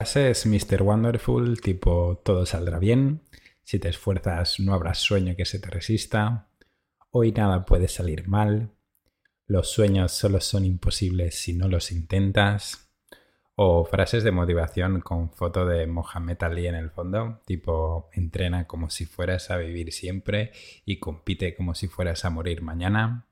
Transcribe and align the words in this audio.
es 0.00 0.46
Mr. 0.46 0.82
Wonderful, 0.82 1.60
tipo 1.60 2.22
todo 2.24 2.46
saldrá 2.46 2.78
bien, 2.78 3.22
si 3.64 3.80
te 3.80 3.88
esfuerzas 3.88 4.60
no 4.60 4.72
habrá 4.72 4.94
sueño 4.94 5.34
que 5.36 5.44
se 5.44 5.58
te 5.58 5.70
resista, 5.70 6.46
hoy 7.10 7.32
nada 7.32 7.64
puede 7.64 7.88
salir 7.88 8.28
mal, 8.28 8.70
los 9.46 9.72
sueños 9.72 10.12
solo 10.12 10.40
son 10.40 10.64
imposibles 10.64 11.34
si 11.34 11.52
no 11.52 11.66
los 11.66 11.90
intentas, 11.90 12.88
o 13.56 13.84
frases 13.84 14.22
de 14.22 14.30
motivación 14.30 15.00
con 15.00 15.32
foto 15.32 15.66
de 15.66 15.88
Mohamed 15.88 16.40
Ali 16.44 16.68
en 16.68 16.76
el 16.76 16.90
fondo, 16.90 17.40
tipo 17.44 18.08
entrena 18.12 18.68
como 18.68 18.90
si 18.90 19.04
fueras 19.04 19.50
a 19.50 19.56
vivir 19.56 19.92
siempre 19.92 20.52
y 20.84 21.00
compite 21.00 21.56
como 21.56 21.74
si 21.74 21.88
fueras 21.88 22.24
a 22.24 22.30
morir 22.30 22.62
mañana. 22.62 23.26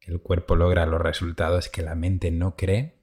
El 0.00 0.20
cuerpo 0.20 0.54
logra 0.54 0.86
los 0.86 1.00
resultados 1.00 1.68
que 1.68 1.82
la 1.82 1.96
mente 1.96 2.30
no 2.30 2.54
cree. 2.54 3.00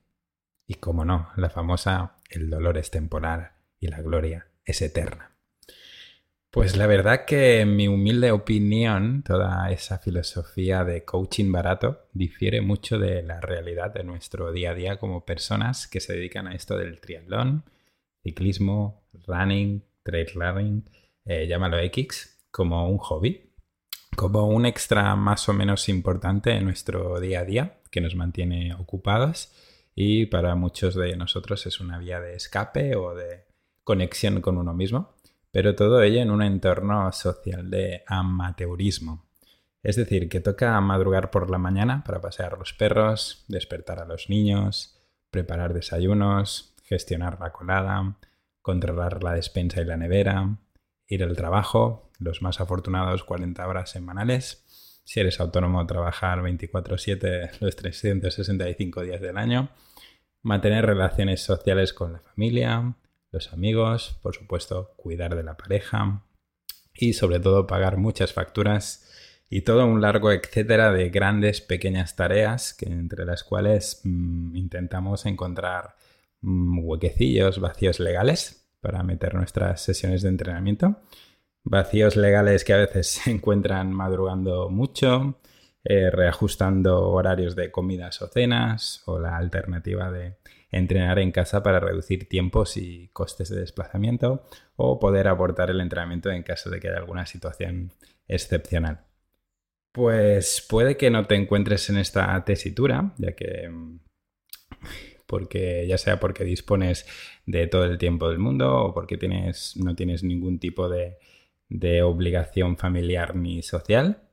Y 0.66 0.76
como 0.76 1.04
no, 1.04 1.30
la 1.36 1.50
famosa 1.50 2.19
el 2.30 2.50
dolor 2.50 2.78
es 2.78 2.92
temporal 2.92 3.52
y 3.80 3.88
la 3.88 4.02
gloria 4.02 4.48
es 4.64 4.82
eterna. 4.82 5.32
Pues 6.52 6.76
la 6.78 6.88
verdad 6.88 7.26
que 7.26 7.60
en 7.60 7.76
mi 7.76 7.88
humilde 7.88 8.32
opinión, 8.32 9.22
toda 9.22 9.70
esa 9.72 10.00
filosofía 10.00 10.84
de 10.84 11.06
coaching 11.06 11.52
barato 11.52 12.08
difiere 12.12 12.62
mucho 12.62 12.98
de 12.98 13.22
la 13.22 13.40
realidad 13.40 13.94
de 13.94 14.04
nuestro 14.04 14.52
día 14.52 14.72
a 14.72 14.74
día 14.74 14.98
como 14.98 15.26
personas 15.26 15.88
que 15.88 16.00
se 16.00 16.14
dedican 16.14 16.48
a 16.48 16.56
esto 16.56 16.76
del 16.76 17.00
triatlón, 17.00 17.66
ciclismo, 18.24 19.04
running, 19.28 19.84
trail 20.02 20.28
running, 20.34 20.90
eh, 21.26 21.46
llámalo 21.48 21.78
X, 21.78 22.40
como 22.50 22.90
un 22.90 22.98
hobby, 22.98 23.54
como 24.16 24.48
un 24.48 24.66
extra 24.66 25.16
más 25.16 25.48
o 25.50 25.54
menos 25.54 25.88
importante 25.88 26.52
en 26.52 26.66
nuestro 26.66 27.20
día 27.20 27.42
a 27.42 27.46
día 27.46 27.80
que 27.92 28.02
nos 28.02 28.16
mantiene 28.16 28.74
ocupados 28.74 29.54
y 30.02 30.28
para 30.28 30.56
muchos 30.56 30.96
de 30.96 31.18
nosotros 31.18 31.66
es 31.66 31.82
una 31.82 31.98
vía 31.98 32.22
de 32.22 32.34
escape 32.34 32.96
o 32.96 33.14
de 33.14 33.44
conexión 33.84 34.40
con 34.40 34.58
uno 34.58 34.74
mismo, 34.74 35.14
pero 35.52 35.76
todo 35.76 36.02
ello 36.02 36.22
en 36.22 36.32
un 36.32 36.42
entorno 36.42 37.12
social 37.12 37.70
de 37.70 38.04
amateurismo. 38.08 39.26
Es 39.84 39.98
decir, 39.98 40.30
que 40.30 40.40
toca 40.40 40.80
madrugar 40.80 41.32
por 41.32 41.50
la 41.50 41.58
mañana 41.58 42.06
para 42.06 42.22
pasear 42.22 42.58
los 42.58 42.72
perros, 42.72 43.44
despertar 43.50 44.00
a 44.00 44.06
los 44.06 44.30
niños, 44.30 44.98
preparar 45.32 45.74
desayunos, 45.74 46.76
gestionar 46.86 47.38
la 47.42 47.52
colada, 47.52 48.16
controlar 48.62 49.22
la 49.22 49.34
despensa 49.34 49.82
y 49.82 49.86
la 49.86 49.98
nevera, 49.98 50.60
ir 51.08 51.26
al 51.26 51.36
trabajo, 51.36 52.10
los 52.20 52.42
más 52.42 52.62
afortunados 52.62 53.26
40 53.26 53.68
horas 53.68 53.90
semanales, 53.90 54.66
si 55.10 55.20
eres 55.20 55.40
autónomo 55.40 55.88
trabajar 55.88 56.44
24/7 56.44 57.50
los 57.62 57.76
365 57.76 59.02
días 59.02 59.20
del 59.20 59.40
año, 59.40 59.70
mantener 60.44 60.86
relaciones 60.86 61.42
sociales 61.42 61.94
con 61.94 62.14
la 62.14 62.20
familia, 62.20 62.94
los 63.32 63.52
amigos, 63.52 64.20
por 64.22 64.36
supuesto, 64.36 64.94
cuidar 64.98 65.36
de 65.36 65.42
la 65.42 65.58
pareja 65.58 66.24
y 66.94 67.14
sobre 67.14 67.40
todo 67.40 67.66
pagar 67.66 67.98
muchas 67.98 68.34
facturas 68.34 69.10
y 69.50 69.62
todo 69.62 69.84
un 69.88 70.00
largo 70.00 70.32
etcétera 70.32 70.92
de 70.92 71.10
grandes, 71.10 71.60
pequeñas 71.60 72.16
tareas 72.16 72.76
que 72.76 72.86
entre 72.86 73.26
las 73.26 73.44
cuales 73.44 74.02
mm, 74.04 74.56
intentamos 74.56 75.26
encontrar 75.26 75.96
mm, 76.42 76.86
huequecillos, 76.86 77.60
vacíos 77.60 78.00
legales 78.00 78.70
para 78.80 79.02
meter 79.02 79.34
nuestras 79.34 79.82
sesiones 79.82 80.22
de 80.22 80.30
entrenamiento. 80.30 81.02
Vacíos 81.64 82.16
legales 82.16 82.64
que 82.64 82.74
a 82.74 82.78
veces 82.78 83.08
se 83.24 83.32
encuentran 83.32 83.92
madrugando 83.92 84.70
mucho, 84.70 85.40
eh, 85.84 86.10
reajustando 86.10 87.10
horarios 87.10 87.56
de 87.56 87.72
comidas 87.72 88.22
o 88.22 88.28
cenas 88.28 89.04
o 89.06 89.20
la 89.20 89.38
alternativa 89.38 90.12
de 90.12 90.38
entrenar 90.72 91.20
en 91.20 91.32
casa 91.32 91.64
para 91.64 91.80
reducir 91.80 92.28
tiempos 92.30 92.78
y 92.78 93.08
costes 93.10 93.50
de 93.50 93.60
desplazamiento 93.60 94.44
o 94.76 95.00
poder 95.00 95.28
aportar 95.28 95.70
el 95.70 95.82
entrenamiento 95.82 96.30
en 96.30 96.44
caso 96.44 96.70
de 96.70 96.80
que 96.80 96.90
haya 96.90 96.98
alguna 96.98 97.26
situación 97.26 97.92
excepcional. 98.28 99.06
Pues 99.92 100.66
puede 100.70 100.98
que 100.98 101.10
no 101.10 101.26
te 101.26 101.36
encuentres 101.36 101.90
en 101.90 101.98
esta 101.98 102.44
tesitura, 102.46 103.14
ya 103.18 103.34
que 103.34 103.72
porque 105.26 105.86
ya 105.88 105.98
sea 105.98 106.20
porque 106.20 106.44
dispones 106.44 107.06
de 107.46 107.68
todo 107.68 107.86
el 107.86 107.98
tiempo 107.98 108.30
del 108.30 108.40
mundo 108.40 108.76
o 108.76 108.94
porque 108.94 109.18
tienes, 109.18 109.76
no 109.78 109.96
tienes 109.96 110.24
ningún 110.24 110.60
tipo 110.60 110.90
de 110.90 111.18
obligación 112.04 112.78
familiar 112.78 113.36
ni 113.36 113.62
social, 113.62 114.30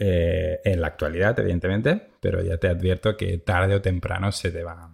eh, 0.00 0.60
en 0.64 0.80
la 0.80 0.86
actualidad, 0.86 1.36
evidentemente, 1.40 2.10
pero 2.20 2.40
ya 2.40 2.56
te 2.58 2.68
advierto 2.68 3.16
que 3.16 3.36
tarde 3.38 3.74
o 3.74 3.82
temprano 3.82 4.30
se 4.30 4.52
te, 4.52 4.62
va, 4.62 4.92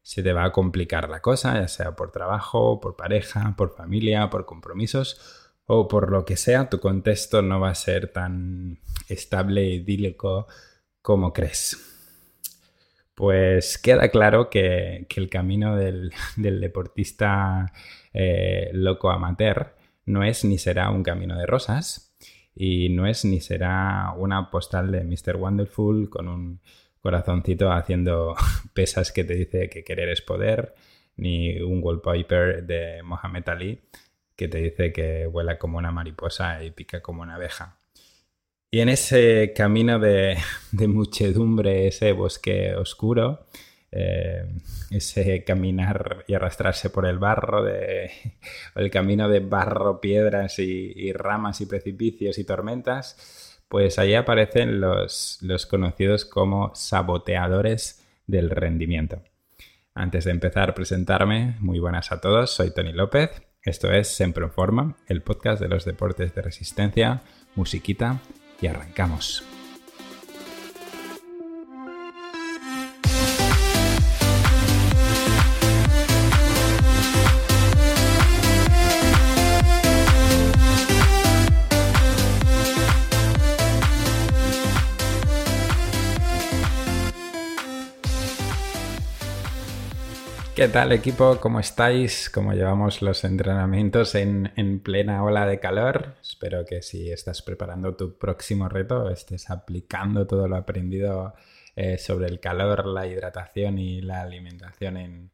se 0.00 0.22
te 0.22 0.32
va 0.32 0.44
a 0.44 0.52
complicar 0.52 1.08
la 1.08 1.20
cosa, 1.20 1.54
ya 1.60 1.66
sea 1.66 1.96
por 1.96 2.12
trabajo, 2.12 2.80
por 2.80 2.94
pareja, 2.94 3.54
por 3.56 3.74
familia, 3.74 4.30
por 4.30 4.46
compromisos 4.46 5.50
o 5.66 5.88
por 5.88 6.08
lo 6.12 6.24
que 6.24 6.36
sea, 6.36 6.68
tu 6.70 6.78
contexto 6.78 7.42
no 7.42 7.58
va 7.58 7.70
a 7.70 7.74
ser 7.74 8.12
tan 8.12 8.78
estable 9.08 9.64
y 9.64 9.74
idílico 9.74 10.46
como 11.02 11.32
crees. 11.32 11.76
Pues 13.16 13.76
queda 13.78 14.08
claro 14.08 14.50
que, 14.50 15.06
el 15.16 15.28
camino 15.28 15.74
del, 15.74 16.12
deportista 16.36 17.72
eh, 18.12 18.70
loco 18.72 19.10
amateur 19.10 19.74
no 20.06 20.24
es 20.24 20.44
ni 20.44 20.58
será 20.58 20.90
un 20.90 21.02
camino 21.02 21.38
de 21.38 21.46
rosas, 21.46 22.14
y 22.54 22.88
no 22.90 23.06
es 23.06 23.24
ni 23.24 23.40
será 23.40 24.12
una 24.16 24.50
postal 24.50 24.92
de 24.92 25.04
Mr. 25.04 25.36
Wonderful 25.36 26.08
con 26.08 26.28
un 26.28 26.60
corazoncito 27.00 27.72
haciendo 27.72 28.34
pesas 28.74 29.12
que 29.12 29.24
te 29.24 29.34
dice 29.34 29.68
que 29.68 29.84
querer 29.84 30.08
es 30.08 30.22
poder, 30.22 30.74
ni 31.16 31.60
un 31.60 31.80
wallpaper 31.82 32.64
de 32.64 33.02
Mohamed 33.02 33.48
Ali 33.48 33.80
que 34.36 34.48
te 34.48 34.58
dice 34.58 34.92
que 34.92 35.26
vuela 35.26 35.58
como 35.58 35.78
una 35.78 35.92
mariposa 35.92 36.62
y 36.64 36.70
pica 36.70 37.00
como 37.00 37.22
una 37.22 37.36
abeja. 37.36 37.78
Y 38.70 38.80
en 38.80 38.88
ese 38.88 39.52
camino 39.54 39.98
de, 39.98 40.36
de 40.72 40.88
muchedumbre, 40.88 41.86
ese 41.86 42.12
bosque 42.12 42.74
oscuro, 42.74 43.46
eh, 43.96 44.44
ese 44.90 45.44
caminar 45.44 46.24
y 46.26 46.34
arrastrarse 46.34 46.90
por 46.90 47.06
el 47.06 47.18
barro, 47.18 47.62
de, 47.62 48.10
el 48.74 48.90
camino 48.90 49.28
de 49.28 49.38
barro, 49.38 50.00
piedras 50.00 50.58
y, 50.58 51.12
ramas 51.12 51.60
y 51.60 51.66
precipicios 51.66 52.38
y 52.38 52.44
tormentas, 52.44 53.62
pues 53.68 54.00
ahí 54.00 54.14
aparecen 54.14 54.80
los, 54.80 55.38
los 55.42 55.66
conocidos 55.66 56.24
como 56.24 56.74
saboteadores 56.74 58.04
del 58.26 58.50
rendimiento. 58.50 59.22
Antes 59.94 60.24
de 60.24 60.32
empezar 60.32 60.70
a 60.70 60.74
presentarme, 60.74 61.54
muy 61.60 61.78
buenas 61.78 62.10
a 62.10 62.20
todos, 62.20 62.50
soy 62.50 62.74
Tony 62.74 62.92
López, 62.92 63.42
esto 63.62 63.92
es 63.92 64.08
Siempre 64.08 64.44
en 64.44 64.50
Forma, 64.50 64.96
el 65.06 65.22
podcast 65.22 65.62
de 65.62 65.68
los 65.68 65.84
deportes 65.84 66.34
de 66.34 66.42
resistencia, 66.42 67.22
musiquita 67.54 68.20
y 68.60 68.66
arrancamos. 68.66 69.44
¿Qué 90.54 90.68
tal 90.68 90.92
equipo? 90.92 91.40
¿Cómo 91.40 91.58
estáis? 91.58 92.30
¿Cómo 92.30 92.52
llevamos 92.52 93.02
los 93.02 93.24
entrenamientos 93.24 94.14
en, 94.14 94.80
plena 94.84 95.24
ola 95.24 95.46
de 95.46 95.58
calor? 95.58 96.14
Espero 96.22 96.64
que 96.64 96.80
si 96.80 97.10
estás 97.10 97.42
preparando 97.42 97.96
tu 97.96 98.16
próximo 98.16 98.68
reto 98.68 99.10
estés 99.10 99.50
aplicando 99.50 100.28
todo 100.28 100.46
lo 100.46 100.54
aprendido 100.54 101.34
eh, 101.74 101.98
sobre 101.98 102.28
el 102.28 102.38
calor, 102.38 102.86
la 102.86 103.04
hidratación 103.08 103.80
y 103.80 104.00
la 104.00 104.20
alimentación 104.20 104.96
en, 104.96 105.30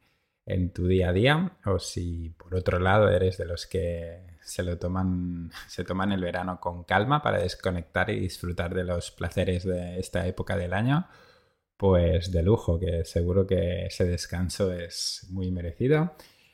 en, 0.47 0.73
tu 0.73 0.87
día 0.87 1.11
a 1.11 1.13
día. 1.13 1.53
O 1.67 1.79
si 1.79 2.31
por 2.31 2.55
otro 2.55 2.79
lado 2.79 3.11
eres 3.11 3.37
de 3.37 3.45
los 3.45 3.67
que 3.67 4.39
se 4.41 4.63
lo 4.63 4.79
toman, 4.79 5.51
se 5.69 5.85
toman 5.85 6.13
el 6.13 6.23
verano 6.23 6.61
con 6.61 6.83
calma 6.85 7.21
para 7.21 7.41
desconectar 7.41 8.09
y 8.09 8.21
disfrutar 8.21 8.75
de 8.75 8.85
los 8.85 9.11
placeres 9.11 9.65
de 9.65 10.01
esta 10.01 10.27
época 10.27 10.57
del 10.57 10.73
año 10.73 11.09
pues 11.81 12.31
de 12.31 12.43
lujo, 12.43 12.79
que 12.79 13.07
seguro 13.07 13.47
que 13.47 13.87
ese 13.87 14.05
descanso 14.05 14.71
es 14.71 15.27
muy 15.31 15.51
merecido. 15.51 16.13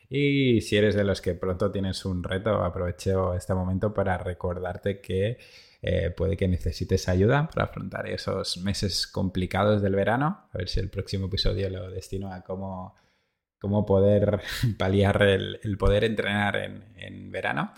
Y 0.09 0.61
si 0.61 0.77
eres 0.77 0.95
de 0.95 1.03
los 1.03 1.19
que 1.19 1.33
pronto 1.33 1.69
tienes 1.69 2.05
un 2.05 2.23
reto, 2.23 2.63
aprovecho 2.63 3.33
este 3.33 3.53
momento 3.53 3.93
para 3.93 4.17
recordarte 4.17 5.01
que 5.01 5.37
eh, 5.81 6.11
puede 6.11 6.37
que 6.37 6.47
necesites 6.47 7.09
ayuda 7.09 7.49
para 7.53 7.65
afrontar 7.65 8.07
esos 8.07 8.55
meses 8.59 9.05
complicados 9.05 9.81
del 9.81 9.95
verano. 9.95 10.47
A 10.53 10.59
ver 10.59 10.69
si 10.69 10.79
el 10.79 10.89
próximo 10.89 11.25
episodio 11.25 11.69
lo 11.69 11.91
destino 11.91 12.31
a 12.31 12.45
cómo, 12.45 12.95
cómo 13.59 13.85
poder 13.85 14.39
paliar 14.79 15.21
el, 15.23 15.77
poder 15.77 16.05
entrenar 16.05 16.55
en, 16.55 16.85
en 16.95 17.31
verano. 17.33 17.73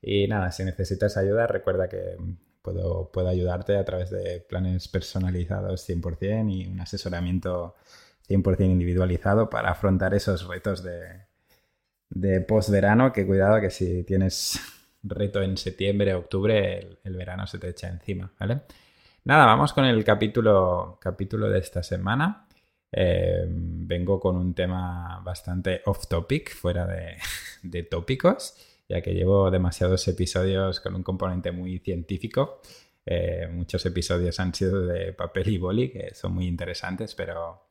Y 0.00 0.26
nada, 0.26 0.50
si 0.52 0.64
necesitas 0.64 1.18
ayuda, 1.18 1.46
recuerda 1.46 1.86
que 1.86 2.16
puedo, 2.64 3.10
puedo 3.12 3.28
ayudarte 3.28 3.76
a 3.76 3.84
través 3.84 4.10
de 4.10 4.40
planes 4.40 4.88
personalizados 4.88 5.86
100% 5.86 6.50
y 6.50 6.66
un 6.66 6.80
asesoramiento 6.80 7.74
100% 8.26 8.64
individualizado 8.64 9.50
para 9.50 9.70
afrontar 9.70 10.14
esos 10.14 10.48
retos 10.48 10.82
de, 10.82 11.26
de 12.08 12.40
post-verano, 12.40 13.12
que 13.12 13.26
cuidado 13.26 13.60
que 13.60 13.70
si 13.70 14.02
tienes 14.04 14.58
reto 15.02 15.42
en 15.42 15.58
septiembre, 15.58 16.14
octubre, 16.14 16.98
el, 17.04 17.16
verano 17.16 17.46
se 17.46 17.58
te 17.58 17.68
echa 17.68 17.88
encima, 17.88 18.32
¿vale? 18.40 18.62
Nada, 19.24 19.44
vamos 19.44 19.74
con 19.74 19.84
el 19.84 20.02
capítulo, 20.02 20.98
capítulo 21.00 21.50
de 21.50 21.58
esta 21.58 21.82
semana. 21.82 22.46
Eh, 22.90 23.44
vengo 23.46 24.18
con 24.20 24.36
un 24.36 24.54
tema 24.54 25.20
bastante 25.22 25.82
off 25.84 26.06
topic, 26.06 26.54
fuera 26.54 26.86
de, 26.86 27.82
tópicos, 27.90 28.56
ya 28.88 29.00
que 29.02 29.14
llevo 29.14 29.50
demasiados 29.50 30.06
episodios 30.08 30.80
con 30.80 30.94
un 30.94 31.02
componente 31.02 31.52
muy 31.52 31.78
científico. 31.78 32.60
Eh, 33.06 33.48
muchos 33.50 33.84
episodios 33.86 34.40
han 34.40 34.54
sido 34.54 34.86
de 34.86 35.12
papel 35.12 35.48
y 35.48 35.58
boli, 35.58 35.90
que 35.90 36.14
son 36.14 36.34
muy 36.34 36.46
interesantes, 36.46 37.14
pero 37.14 37.68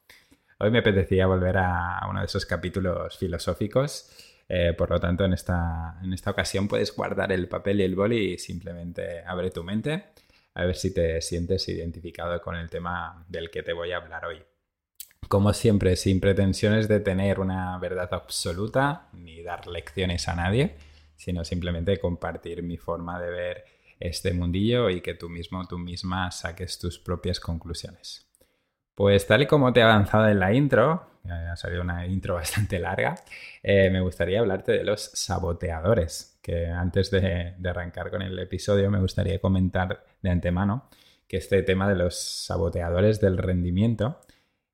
hoy 0.59 0.71
me 0.71 0.79
apetecía 0.79 1.27
volver 1.27 1.57
a 1.57 1.99
uno 2.09 2.19
de 2.19 2.25
esos 2.25 2.45
capítulos 2.45 3.17
filosóficos 3.17 4.09
eh, 4.47 4.73
por 4.73 4.89
lo 4.89 4.99
tanto, 4.99 5.25
en 5.25 5.33
esta, 5.33 5.97
en 6.03 6.13
esta 6.13 6.31
ocasión 6.31 6.67
puedes 6.67 6.95
guardar 6.95 7.31
el 7.31 7.47
papel 7.47 7.81
y 7.81 7.83
el 7.83 7.95
boli 7.95 8.33
y 8.33 8.37
simplemente 8.37 9.23
abre 9.25 9.51
tu 9.51 9.63
mente 9.63 10.05
a 10.55 10.65
ver 10.65 10.75
si 10.75 10.93
te 10.93 11.21
sientes 11.21 11.67
identificado 11.69 12.39
con 12.41 12.55
el 12.55 12.69
tema 12.69 13.25
del 13.27 13.49
que 13.49 13.63
te 13.63 13.73
voy 13.73 13.91
a 13.91 13.97
hablar 13.97 14.25
hoy. 14.25 14.43
Como 15.27 15.53
siempre, 15.53 15.95
sin 15.95 16.19
pretensiones 16.19 16.87
de 16.87 16.99
tener 16.99 17.39
una 17.39 17.79
verdad 17.79 18.09
absoluta 18.11 19.07
ni 19.13 19.41
dar 19.41 19.65
lecciones 19.67 20.27
a 20.27 20.35
nadie, 20.35 20.75
sino 21.23 21.45
simplemente 21.45 21.99
compartir 21.99 22.63
mi 22.63 22.75
forma 22.75 23.17
de 23.17 23.29
ver 23.29 23.65
este 23.97 24.33
mundillo 24.33 24.89
y 24.89 24.99
que 24.99 25.13
tú 25.13 25.29
mismo, 25.29 25.65
tú 25.65 25.77
misma 25.77 26.29
saques 26.31 26.77
tus 26.77 26.99
propias 26.99 27.39
conclusiones. 27.39 28.27
Pues 28.93 29.25
tal 29.25 29.43
y 29.43 29.47
como 29.47 29.71
te 29.71 29.79
he 29.79 29.83
avanzado 29.83 30.27
en 30.27 30.39
la 30.39 30.53
intro, 30.53 31.07
ha 31.23 31.55
salido 31.55 31.81
una 31.81 32.05
intro 32.05 32.33
bastante 32.43 32.77
larga, 32.77 33.15
eh, 33.61 33.89
me 33.89 34.01
gustaría 34.01 34.41
hablarte 34.41 34.73
de 34.73 34.83
los 34.83 35.11
saboteadores, 35.13 36.37
que 36.41 36.67
antes 36.67 37.09
de, 37.09 37.55
arrancar 37.65 38.11
con 38.11 38.21
el 38.21 38.37
episodio 38.37 38.91
me 38.91 38.99
gustaría 38.99 39.39
comentar 39.39 40.03
de 40.21 40.29
antemano 40.29 40.89
que 41.25 41.37
este 41.37 41.63
tema 41.63 41.87
de 41.87 41.95
los 41.95 42.19
saboteadores 42.45 43.21
del 43.21 43.37
rendimiento 43.37 44.19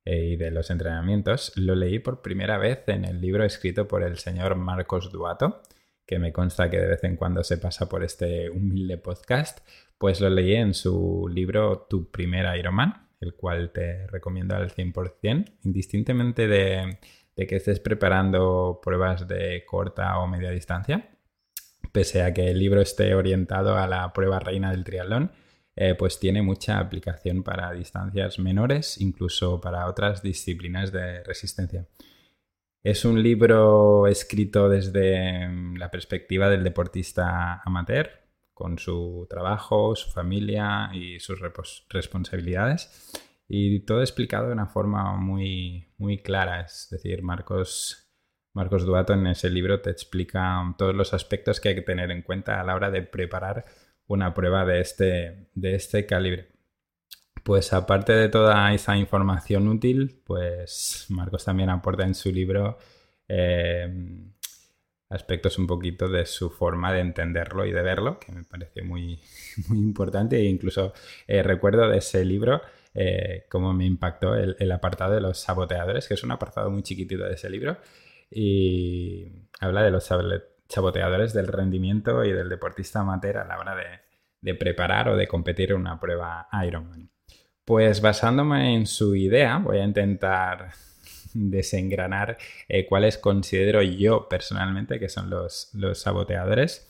eh, 0.03 0.31
y 0.31 0.35
de 0.35 0.49
los 0.49 0.71
entrenamientos 0.71 1.53
lo 1.55 1.75
leí 1.75 1.99
por 1.99 2.23
primera 2.23 2.57
vez 2.57 2.85
en 2.87 3.05
el 3.05 3.21
libro 3.21 3.45
escrito 3.45 3.87
por 3.87 4.01
el 4.01 4.17
señor 4.17 4.55
Marcos 4.55 5.11
Duato, 5.11 5.61
que 6.09 6.17
me 6.17 6.33
consta 6.33 6.71
que 6.71 6.79
de 6.79 6.87
vez 6.87 7.03
en 7.03 7.17
cuando 7.17 7.43
se 7.43 7.59
pasa 7.59 7.87
por 7.87 8.03
este 8.03 8.49
humilde 8.49 8.97
podcast, 8.97 9.59
pues 9.99 10.19
lo 10.19 10.27
leí 10.27 10.55
en 10.55 10.73
su 10.73 11.29
libro 11.31 11.85
Tu 11.87 12.09
primer 12.09 12.47
Ironman, 12.57 13.09
el 13.21 13.35
cual 13.35 13.69
te 13.71 14.07
recomiendo 14.07 14.55
al 14.55 14.71
100%, 14.71 15.59
indistintamente 15.65 16.47
de, 16.47 16.97
que 17.35 17.55
estés 17.55 17.79
preparando 17.79 18.79
pruebas 18.83 19.27
de 19.27 19.63
corta 19.67 20.17
o 20.17 20.25
media 20.25 20.49
distancia. 20.49 21.11
Pese 21.91 22.23
a 22.23 22.33
que 22.33 22.49
el 22.49 22.57
libro 22.57 22.81
esté 22.81 23.13
orientado 23.13 23.77
a 23.77 23.85
la 23.85 24.11
prueba 24.11 24.39
reina 24.39 24.71
del 24.71 24.83
triatlón, 24.83 25.31
eh, 25.75 25.93
pues 25.93 26.19
tiene 26.19 26.41
mucha 26.41 26.79
aplicación 26.79 27.43
para 27.43 27.71
distancias 27.71 28.39
menores, 28.39 28.99
incluso 28.99 29.61
para 29.61 29.85
otras 29.85 30.23
disciplinas 30.23 30.91
de 30.91 31.23
resistencia. 31.23 31.85
Es 32.81 33.03
un 33.03 33.21
libro 33.21 34.07
escrito 34.07 34.69
desde 34.69 35.47
mm, 35.49 35.75
la 35.75 35.91
perspectiva 35.91 36.49
del 36.49 36.63
deportista 36.63 37.61
amateur, 37.65 38.09
con 38.53 38.77
su 38.79 39.27
trabajo, 39.29 39.95
su 39.95 40.11
familia 40.11 40.89
y 40.93 41.19
sus 41.19 41.39
responsabilidades. 41.89 43.11
Y 43.47 43.81
todo 43.81 44.01
explicado 44.01 44.47
de 44.47 44.53
una 44.53 44.67
forma 44.67 45.15
muy, 45.17 45.93
muy 45.97 46.21
clara. 46.21 46.61
Es 46.61 46.87
decir, 46.89 47.21
Marcos, 47.21 48.09
Marcos 48.53 48.85
Duato 48.85 49.13
en 49.13 49.27
ese 49.27 49.49
libro 49.49 49.81
te 49.81 49.89
explica 49.89 50.75
todos 50.77 50.95
los 50.95 51.13
aspectos 51.13 51.59
que 51.59 51.69
hay 51.69 51.75
que 51.75 51.81
tener 51.81 52.11
en 52.11 52.21
cuenta 52.21 52.61
a 52.61 52.63
la 52.63 52.75
hora 52.75 52.91
de 52.91 53.01
preparar 53.01 53.65
una 54.07 54.33
prueba 54.33 54.65
de 54.65 54.81
este, 54.81 55.49
de 55.53 55.75
este 55.75 56.05
calibre. 56.05 56.58
Pues 57.43 57.73
aparte 57.73 58.13
de 58.13 58.29
toda 58.29 58.73
esa 58.73 58.97
información 58.97 59.67
útil, 59.67 60.21
pues 60.25 61.05
Marcos 61.09 61.45
también 61.45 61.69
aporta 61.69 62.03
en 62.03 62.15
su 62.15 62.31
libro 62.31 62.77
eh, 63.27 63.87
aspectos 65.09 65.57
un 65.57 65.67
poquito 65.67 66.07
de 66.07 66.25
su 66.25 66.49
forma 66.49 66.93
de 66.93 66.99
entenderlo 66.99 67.65
y 67.65 67.71
de 67.71 67.81
verlo, 67.81 68.19
que 68.19 68.31
me 68.31 68.43
parece 68.43 68.81
muy, 68.83 69.19
muy 69.69 69.79
importante. 69.79 70.37
E 70.37 70.45
incluso 70.45 70.93
eh, 71.27 71.43
recuerdo 71.43 71.87
de 71.89 71.97
ese 71.97 72.23
libro 72.25 72.61
eh, 72.93 73.45
cómo 73.49 73.73
me 73.73 73.85
impactó 73.85 74.35
el, 74.35 74.71
apartado 74.71 75.13
de 75.13 75.21
los 75.21 75.39
saboteadores, 75.39 76.07
que 76.07 76.13
es 76.15 76.23
un 76.23 76.31
apartado 76.31 76.69
muy 76.69 76.83
chiquitito 76.83 77.23
de 77.25 77.33
ese 77.33 77.49
libro. 77.49 77.77
Y 78.31 79.47
habla 79.59 79.83
de 79.83 79.91
los 79.91 80.09
saboteadores 80.67 81.33
del 81.33 81.47
rendimiento 81.47 82.23
y 82.23 82.31
del 82.31 82.49
deportista 82.49 82.99
amateur 82.99 83.37
a 83.37 83.45
la 83.45 83.59
hora 83.59 83.75
de, 83.75 83.85
de 84.41 84.55
preparar 84.55 85.09
o 85.09 85.17
de 85.17 85.27
competir 85.27 85.71
en 85.71 85.77
una 85.77 85.99
prueba 85.99 86.47
Ironman. 86.65 87.09
Pues 87.69 88.01
basándome 88.01 88.73
en 88.73 88.87
su 88.87 89.15
idea, 89.15 89.59
voy 89.59 89.77
a 89.77 89.83
intentar 89.83 90.71
desengranar 91.35 92.39
eh, 92.67 92.87
cuáles 92.87 93.19
considero 93.19 93.83
yo 93.83 94.27
personalmente 94.27 94.99
que 94.99 95.07
son 95.07 95.29
los, 95.29 95.71
saboteadores 95.93 96.89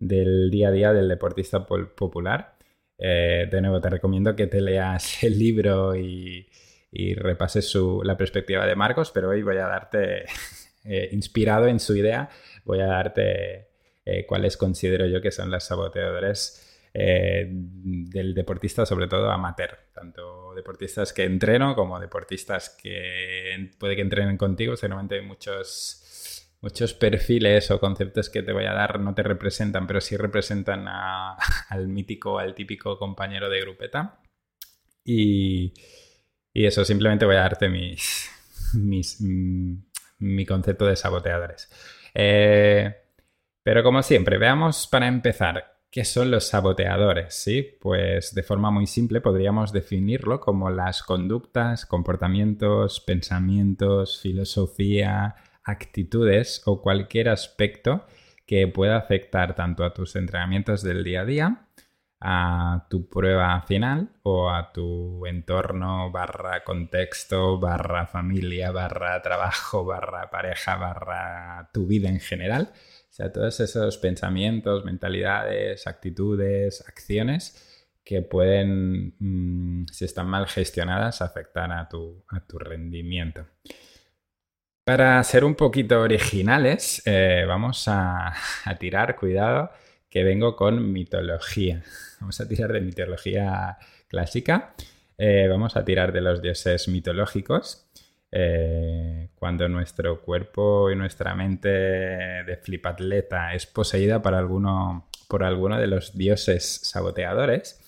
del 0.00 0.50
día 0.50 0.66
a 0.66 0.72
día 0.72 0.92
del 0.92 1.06
deportista 1.06 1.64
popular. 1.64 2.56
Eh, 2.98 3.46
de 3.48 3.60
nuevo, 3.60 3.80
te 3.80 3.88
recomiendo 3.88 4.34
que 4.34 4.48
te 4.48 4.60
leas 4.60 5.22
el 5.22 5.38
libro 5.38 5.94
y, 5.94 6.48
repases 7.14 7.72
la 8.02 8.16
perspectiva 8.16 8.66
de 8.66 8.74
Marcos, 8.74 9.12
pero 9.12 9.28
hoy 9.28 9.44
voy 9.44 9.58
a 9.58 9.68
darte, 9.68 10.24
eh, 10.84 11.08
inspirado 11.12 11.68
en 11.68 11.78
su 11.78 11.94
idea, 11.94 12.30
voy 12.64 12.80
a 12.80 12.86
darte 12.86 13.68
cuáles 14.26 14.56
considero 14.56 15.06
yo 15.06 15.20
que 15.20 15.30
son 15.30 15.52
los 15.52 15.62
saboteadores 15.62 16.66
eh, 16.98 17.46
del 17.50 18.32
deportista, 18.32 18.86
sobre 18.86 19.06
todo 19.06 19.30
amateur, 19.30 19.76
tanto 19.92 20.54
deportistas 20.54 21.12
que 21.12 21.24
entreno 21.24 21.74
como 21.74 22.00
deportistas 22.00 22.70
que 22.70 23.70
puede 23.78 23.96
que 23.96 24.00
entrenen 24.00 24.38
contigo, 24.38 24.76
seguramente 24.76 25.20
muchos, 25.20 26.48
muchos 26.62 26.94
perfiles 26.94 27.70
o 27.70 27.78
conceptos 27.78 28.30
que 28.30 28.42
te 28.42 28.54
voy 28.54 28.64
a 28.64 28.72
dar 28.72 28.98
no 28.98 29.14
te 29.14 29.22
representan, 29.22 29.86
pero 29.86 30.00
sí 30.00 30.16
representan 30.16 30.86
al 31.68 31.86
mítico, 31.88 32.38
al 32.38 32.54
típico 32.54 32.98
compañero 32.98 33.50
de 33.50 33.60
grupeta. 33.60 34.18
Y, 35.04 35.74
eso, 36.54 36.82
simplemente 36.82 37.26
voy 37.26 37.36
a 37.36 37.40
darte 37.40 37.68
mis, 37.68 38.30
mis, 38.74 39.20
mm, 39.20 39.74
mi 40.20 40.46
concepto 40.46 40.86
de 40.86 40.96
saboteadores. 40.96 41.70
Eh, 42.14 42.90
pero 43.62 43.82
como 43.82 44.02
siempre, 44.02 44.38
veamos 44.38 44.86
para 44.86 45.08
empezar 45.08 45.75
¿Qué 45.96 46.04
son 46.04 46.30
los 46.30 46.48
saboteadores? 46.48 47.34
Sí, 47.34 47.62
pues 47.80 48.34
de 48.34 48.42
forma 48.42 48.70
muy 48.70 48.86
simple 48.86 49.22
podríamos 49.22 49.72
definirlo 49.72 50.40
como 50.40 50.68
las 50.68 51.02
conductas, 51.02 51.86
comportamientos, 51.86 53.00
pensamientos, 53.00 54.20
filosofía, 54.20 55.36
actitudes 55.64 56.60
o 56.66 56.82
cualquier 56.82 57.30
aspecto 57.30 58.04
que 58.46 58.68
pueda 58.68 58.98
afectar 58.98 59.54
tanto 59.54 59.84
a 59.84 59.94
tus 59.94 60.16
entrenamientos 60.16 60.82
del 60.82 61.02
día 61.02 61.22
a 61.22 61.24
día, 61.24 61.66
a 62.20 62.86
tu 62.90 63.08
prueba 63.08 63.62
final 63.62 64.10
o 64.22 64.50
a 64.50 64.72
tu 64.74 65.24
entorno 65.24 66.10
barra 66.10 66.62
contexto, 66.62 67.58
barra 67.58 68.06
familia, 68.06 68.70
barra 68.70 69.22
trabajo, 69.22 69.86
barra 69.86 70.28
pareja, 70.28 70.76
barra 70.76 71.70
tu 71.72 71.86
vida 71.86 72.10
en 72.10 72.20
general 72.20 72.74
sea, 73.16 73.32
todos 73.32 73.60
esos 73.60 73.96
pensamientos, 73.96 74.84
mentalidades, 74.84 75.86
actitudes, 75.86 76.84
acciones 76.86 77.88
que 78.04 78.20
pueden, 78.20 79.14
mm, 79.18 79.86
si 79.90 80.04
están 80.04 80.28
mal 80.28 80.46
gestionadas, 80.46 81.22
afectar 81.22 81.72
a 81.72 81.88
tu, 81.88 82.24
rendimiento. 82.58 83.46
Para 84.84 85.22
ser 85.24 85.44
un 85.44 85.54
poquito 85.54 86.00
originales, 86.00 87.02
eh, 87.06 87.44
vamos 87.48 87.88
a, 87.88 88.34
tirar, 88.78 89.16
cuidado, 89.16 89.70
que 90.10 90.22
vengo 90.22 90.54
con 90.54 90.92
mitología. 90.92 91.82
Vamos 92.20 92.40
a 92.40 92.48
tirar 92.48 92.72
de 92.72 92.80
mitología 92.80 93.76
clásica. 94.08 94.74
Eh, 95.18 95.48
vamos 95.50 95.76
a 95.76 95.84
tirar 95.84 96.12
de 96.12 96.22
los 96.22 96.40
dioses 96.40 96.88
mitológicos. 96.88 97.85
Eh, 98.32 99.30
cuando 99.36 99.68
nuestro 99.68 100.20
cuerpo 100.20 100.90
y 100.90 100.96
nuestra 100.96 101.34
mente 101.34 101.68
de 101.68 102.58
flipatleta 102.60 103.54
es 103.54 103.66
poseída 103.66 104.20
por 104.20 104.34
alguno, 104.34 105.08
por 105.28 105.44
alguno 105.44 105.78
de 105.78 105.86
los 105.86 106.16
dioses 106.16 106.80
saboteadores 106.82 107.80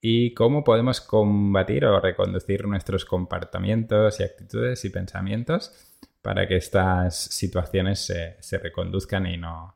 y 0.00 0.32
cómo 0.34 0.64
podemos 0.64 1.00
combatir 1.00 1.84
o 1.84 2.00
reconducir 2.00 2.66
nuestros 2.66 3.04
comportamientos 3.04 4.20
y 4.20 4.22
actitudes 4.22 4.84
y 4.84 4.90
pensamientos 4.90 5.72
para 6.22 6.46
que 6.46 6.56
estas 6.56 7.16
situaciones 7.16 8.00
se, 8.40 8.58
reconduzcan 8.58 9.26
y 9.26 9.36
no, 9.36 9.74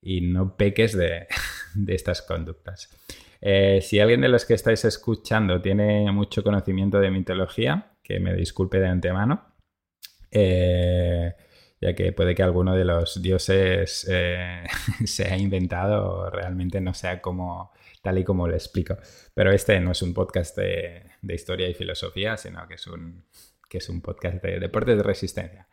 y 0.00 0.20
no 0.22 0.56
peques 0.56 0.96
de, 0.96 1.26
estas 1.88 2.22
conductas. 2.22 2.88
Eh, 3.40 3.80
si 3.82 4.00
alguien 4.00 4.20
de 4.20 4.28
los 4.28 4.44
que 4.44 4.54
estáis 4.54 4.84
escuchando 4.84 5.60
tiene 5.60 6.10
mucho 6.12 6.42
conocimiento 6.42 7.00
de 7.00 7.10
mitología, 7.10 7.92
que 8.10 8.20
me 8.20 8.34
disculpe 8.34 8.80
de 8.80 8.88
antemano. 8.88 9.54
Eh, 10.30 11.32
ya 11.80 11.94
que 11.94 12.12
puede 12.12 12.34
que 12.34 12.42
alguno 12.42 12.74
de 12.74 12.84
los 12.84 13.22
dioses 13.22 14.06
eh, 14.10 14.64
se 15.04 15.32
ha 15.32 15.36
inventado 15.36 16.12
o 16.12 16.30
realmente 16.30 16.80
no 16.80 16.92
sea 16.92 17.22
como 17.22 17.72
tal 18.02 18.18
y 18.18 18.24
como 18.24 18.48
lo 18.48 18.54
explico. 18.54 18.96
Pero 19.32 19.52
este 19.52 19.78
no 19.80 19.92
es 19.92 20.02
un 20.02 20.12
podcast 20.12 20.56
de, 20.56 21.04
historia 21.22 21.68
y 21.68 21.74
filosofía, 21.74 22.36
sino 22.36 22.66
que 22.66 22.74
es 22.74 22.86
un, 22.86 23.24
que 23.68 23.78
es 23.78 23.88
un 23.88 24.00
podcast 24.02 24.42
de 24.42 24.58
deportes 24.58 24.96
de 24.96 25.02
resistencia. 25.02 25.68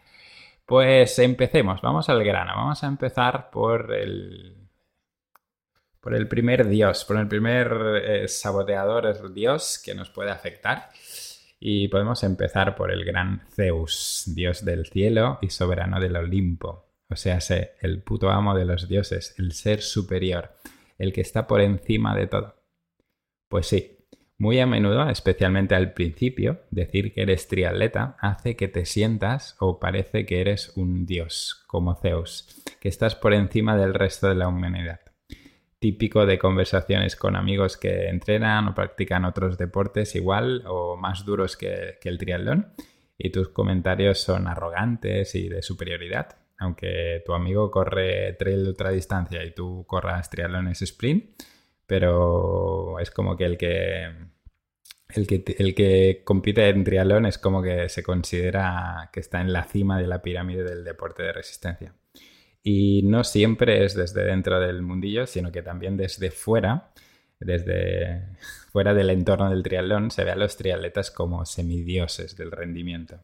Pues 0.66 1.18
empecemos, 1.20 1.82
vamos 1.82 2.08
al 2.10 2.24
grano. 2.24 2.54
Vamos 2.56 2.84
a 2.84 2.88
empezar 2.88 3.50
por 3.50 3.94
el, 3.94 4.70
por 6.00 6.14
el 6.14 6.28
primer 6.28 6.68
dios, 6.68 7.04
por 7.04 7.18
el 7.18 7.28
primer 7.28 8.02
eh, 8.04 8.28
saboteador 8.28 9.34
dios 9.34 9.82
que 9.84 9.96
nos 9.96 10.10
puede 10.10 10.32
afectar. 10.32 10.90
Y 11.60 11.88
podemos 11.88 12.24
empezar 12.24 12.76
por 12.76 12.92
el 12.92 13.04
gran 13.04 13.42
Zeus, 13.50 14.24
dios 14.28 14.64
del 14.64 14.86
cielo 14.86 15.40
y 15.42 15.50
soberano 15.50 16.00
del 16.00 16.16
Olimpo. 16.16 16.86
O 17.10 17.16
sea, 17.16 17.40
el 17.82 18.02
puto 18.04 18.30
amo 18.30 18.56
de 18.56 18.66
los 18.66 18.88
dioses, 18.88 19.34
el 19.38 19.54
ser 19.54 19.82
superior, 19.82 20.52
el 20.98 21.14
que 21.14 21.22
está 21.22 21.48
por 21.48 21.62
encima 21.62 22.16
de 22.16 22.28
todo. 22.28 22.56
Pues 23.50 23.68
sí, 23.68 23.98
muy 24.38 24.60
a 24.60 24.68
menudo, 24.68 25.10
especialmente 25.10 25.74
al 25.74 25.94
principio, 25.94 26.62
decir 26.70 27.14
que 27.14 27.22
eres 27.22 27.48
triatleta 27.48 28.18
hace 28.20 28.56
que 28.56 28.68
te 28.68 28.86
sientas 28.86 29.56
o 29.60 29.80
parece 29.80 30.26
que 30.26 30.42
eres 30.42 30.76
un 30.76 31.06
dios, 31.06 31.64
como 31.66 31.96
Zeus, 31.96 32.64
que 32.80 32.90
estás 32.90 33.16
por 33.16 33.34
encima 33.34 33.78
del 33.78 33.94
resto 33.94 34.28
de 34.28 34.36
la 34.36 34.48
humanidad 34.48 35.07
típico 35.80 36.26
de 36.26 36.40
conversaciones 36.40 37.16
con 37.16 37.36
amigos 37.36 37.78
que 37.78 38.08
entrenan 38.10 38.68
o 38.68 38.76
practican 38.76 39.26
otros 39.26 39.58
deportes 39.58 40.16
igual 40.16 40.64
o 40.68 40.98
más 40.98 41.26
duros 41.26 41.56
que, 41.56 42.00
el 42.04 42.18
triatlón 42.18 42.74
y 43.18 43.32
tus 43.32 43.50
comentarios 43.50 44.20
son 44.20 44.48
arrogantes 44.48 45.36
y 45.36 45.50
de 45.50 45.62
superioridad. 45.62 46.38
Aunque 46.60 47.22
tu 47.26 47.34
amigo 47.34 47.70
corre 47.70 48.34
trail 48.34 48.64
de 48.64 48.70
ultradistancia 48.70 49.44
y 49.44 49.52
tú 49.52 49.86
corras 49.88 50.30
triatlones 50.30 50.82
sprint, 50.82 51.44
pero 51.86 53.00
es 53.00 53.12
como 53.12 53.38
que 53.38 53.46
el 53.46 53.58
que 53.58 54.12
el 55.10 55.26
que, 55.26 55.44
el 55.58 55.74
que 55.74 56.22
compite 56.26 56.68
en 56.68 56.84
triatlón 56.84 57.26
es 57.26 57.38
como 57.38 57.62
que 57.62 57.88
se 57.90 58.04
considera 58.04 59.10
que 59.14 59.20
está 59.20 59.40
en 59.42 59.54
la 59.54 59.64
cima 59.64 60.00
de 60.00 60.08
la 60.08 60.22
pirámide 60.22 60.64
del 60.64 60.84
deporte 60.84 61.24
de 61.24 61.34
resistencia. 61.34 61.94
Y 62.64 63.02
no 63.04 63.24
siempre 63.24 63.86
es 63.86 63.96
desde 63.96 64.24
dentro 64.24 64.60
del 64.60 64.82
mundillo, 64.82 65.26
sino 65.26 65.52
que 65.52 65.62
también 65.62 65.96
desde 65.98 66.32
fuera, 66.32 66.92
desde 67.40 68.24
fuera 68.72 68.94
del 68.94 69.10
entorno 69.10 69.50
del 69.50 69.64
triatlón, 69.64 70.12
se 70.12 70.24
ve 70.24 70.32
a 70.32 70.36
los 70.36 70.58
triatletas 70.58 71.12
como 71.12 71.46
semidioses 71.46 72.36
del 72.36 72.52
rendimiento, 72.52 73.20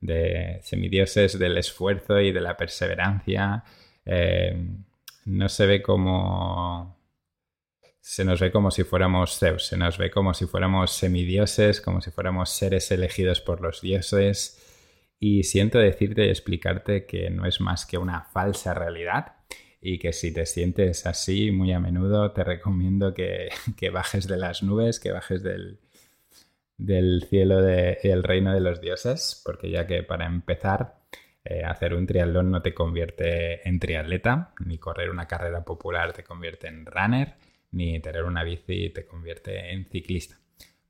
de 0.00 0.60
semidioses 0.62 1.38
del 1.38 1.58
esfuerzo 1.58 2.20
y 2.20 2.32
de 2.32 2.40
la 2.40 2.56
perseverancia. 2.56 3.64
Eh, 4.04 4.56
no 5.26 5.48
se 5.48 5.66
ve 5.66 5.82
como 5.82 6.96
se 8.06 8.24
nos 8.24 8.38
ve 8.38 8.52
como 8.52 8.70
si 8.70 8.84
fuéramos 8.84 9.36
Zeus, 9.36 9.66
se 9.66 9.76
nos 9.76 9.98
ve 9.98 10.12
como 10.12 10.32
si 10.32 10.46
fuéramos 10.46 10.92
semidioses, 10.92 11.80
como 11.80 12.00
si 12.00 12.12
fuéramos 12.12 12.50
seres 12.50 12.92
elegidos 12.92 13.40
por 13.40 13.60
los 13.60 13.80
dioses, 13.80 14.62
y 15.18 15.44
siento 15.44 15.78
decirte 15.78 16.26
y 16.26 16.28
explicarte 16.28 17.06
que 17.06 17.30
no 17.30 17.46
es 17.46 17.60
más 17.60 17.86
que 17.86 17.98
una 17.98 18.22
falsa 18.22 18.74
realidad 18.74 19.36
y 19.80 19.98
que 19.98 20.12
si 20.12 20.32
te 20.32 20.46
sientes 20.46 21.06
así 21.06 21.50
muy 21.50 21.72
a 21.72 21.80
menudo 21.80 22.32
te 22.32 22.44
recomiendo 22.44 23.14
que, 23.14 23.48
bajes 23.92 24.26
de 24.26 24.36
las 24.36 24.62
nubes, 24.62 25.00
que 25.00 25.12
bajes 25.12 25.42
del, 25.42 25.78
cielo 27.28 27.62
del 27.62 28.22
reino 28.22 28.52
de 28.52 28.60
los 28.60 28.80
dioses, 28.80 29.40
porque 29.44 29.70
ya 29.70 29.86
que 29.86 30.02
para 30.02 30.26
empezar 30.26 30.96
eh, 31.44 31.62
hacer 31.64 31.94
un 31.94 32.06
triatlón 32.06 32.50
no 32.50 32.60
te 32.60 32.74
convierte 32.74 33.66
en 33.68 33.78
triatleta, 33.78 34.52
ni 34.64 34.78
correr 34.78 35.10
una 35.10 35.28
carrera 35.28 35.64
popular 35.64 36.12
te 36.12 36.24
convierte 36.24 36.66
en 36.66 36.84
runner, 36.84 37.34
ni 37.70 38.00
tener 38.00 38.24
una 38.24 38.42
bici 38.42 38.90
te 38.90 39.06
convierte 39.06 39.72
en 39.72 39.86
ciclista. 39.86 40.36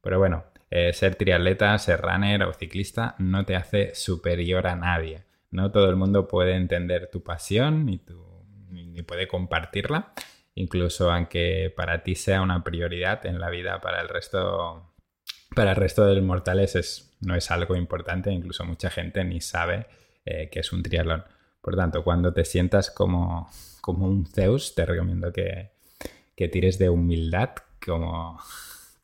Pero 0.00 0.18
bueno, 0.18 0.44
eh, 0.70 0.92
ser 0.92 1.14
triatleta, 1.14 1.78
ser 1.78 2.00
runner 2.00 2.42
o 2.42 2.52
ciclista 2.52 3.14
no 3.18 3.44
te 3.44 3.56
hace 3.56 3.94
superior 3.94 4.66
a 4.66 4.76
nadie. 4.76 5.24
No 5.50 5.70
todo 5.70 5.88
el 5.88 5.96
mundo 5.96 6.26
puede 6.26 6.54
entender 6.54 7.08
tu 7.10 7.22
pasión 7.22 7.86
ni, 7.86 8.00
ni 8.70 9.02
puede 9.02 9.28
compartirla, 9.28 10.12
incluso 10.54 11.12
aunque 11.12 11.72
para 11.74 12.02
ti 12.02 12.14
sea 12.14 12.42
una 12.42 12.64
prioridad 12.64 13.24
en 13.26 13.38
la 13.38 13.48
vida, 13.48 13.80
para 13.80 14.00
el 14.00 14.08
resto, 14.08 14.92
para 15.54 15.70
el 15.70 15.76
resto 15.76 16.04
de 16.04 16.16
los 16.16 16.24
mortales 16.24 16.74
es, 16.74 17.16
no 17.20 17.36
es 17.36 17.50
algo 17.50 17.76
importante, 17.76 18.32
incluso 18.32 18.64
mucha 18.64 18.90
gente 18.90 19.24
ni 19.24 19.40
sabe 19.40 19.86
eh, 20.24 20.48
que 20.50 20.60
es 20.60 20.72
un 20.72 20.82
triatlón. 20.82 21.24
Por 21.60 21.76
tanto, 21.76 22.02
cuando 22.02 22.32
te 22.32 22.44
sientas 22.44 22.90
como, 22.90 23.48
como 23.80 24.06
un 24.06 24.26
Zeus, 24.26 24.74
te 24.74 24.84
recomiendo 24.84 25.32
que, 25.32 25.70
que 26.36 26.48
tires 26.48 26.78
de 26.78 26.90
humildad, 26.90 27.50
como, 27.84 28.38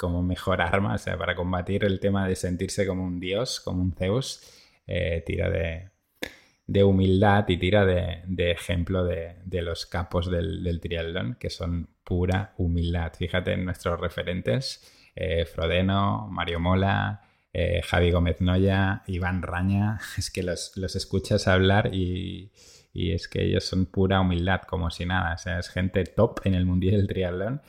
como 0.02 0.20
mejor 0.20 0.60
arma, 0.60 0.94
o 0.94 0.98
sea, 0.98 1.16
para 1.16 1.36
combatir 1.36 1.84
el 1.84 2.00
tema 2.00 2.26
de 2.26 2.34
sentirse 2.34 2.84
como 2.88 3.04
un 3.04 3.20
dios, 3.20 3.60
como 3.60 3.82
un 3.82 3.92
Zeus, 3.92 4.42
eh, 4.84 5.22
tira 5.24 5.48
de, 5.48 6.82
humildad 6.82 7.48
y 7.48 7.56
tira 7.56 7.86
de, 7.86 8.50
ejemplo 8.50 9.04
de, 9.04 9.62
los 9.62 9.86
capos 9.86 10.28
del, 10.28 10.80
triatlón, 10.82 11.36
que 11.38 11.50
son 11.50 11.88
pura 12.02 12.52
humildad. 12.58 13.12
Fíjate 13.16 13.52
en 13.52 13.64
nuestros 13.64 14.00
referentes, 14.00 14.92
eh, 15.14 15.44
Frodeno, 15.44 16.26
Mario 16.28 16.58
Mola, 16.58 17.22
eh, 17.52 17.80
Javi 17.84 18.10
Gómez 18.10 18.40
Noya, 18.40 19.04
Iván 19.06 19.40
Raña, 19.42 20.00
es 20.18 20.32
que 20.32 20.42
los, 20.42 20.76
escuchas 20.96 21.46
hablar 21.46 21.94
y, 21.94 22.50
y, 22.92 23.12
es 23.12 23.28
que 23.28 23.44
ellos 23.44 23.62
son 23.62 23.86
pura 23.86 24.20
humildad, 24.20 24.62
como 24.62 24.90
si 24.90 25.06
nada, 25.06 25.34
o 25.34 25.38
sea, 25.38 25.60
es 25.60 25.68
gente 25.68 26.02
top 26.02 26.40
en 26.42 26.54
el 26.54 26.66
mundial 26.66 26.96
del 26.96 27.06
triatlón 27.06 27.62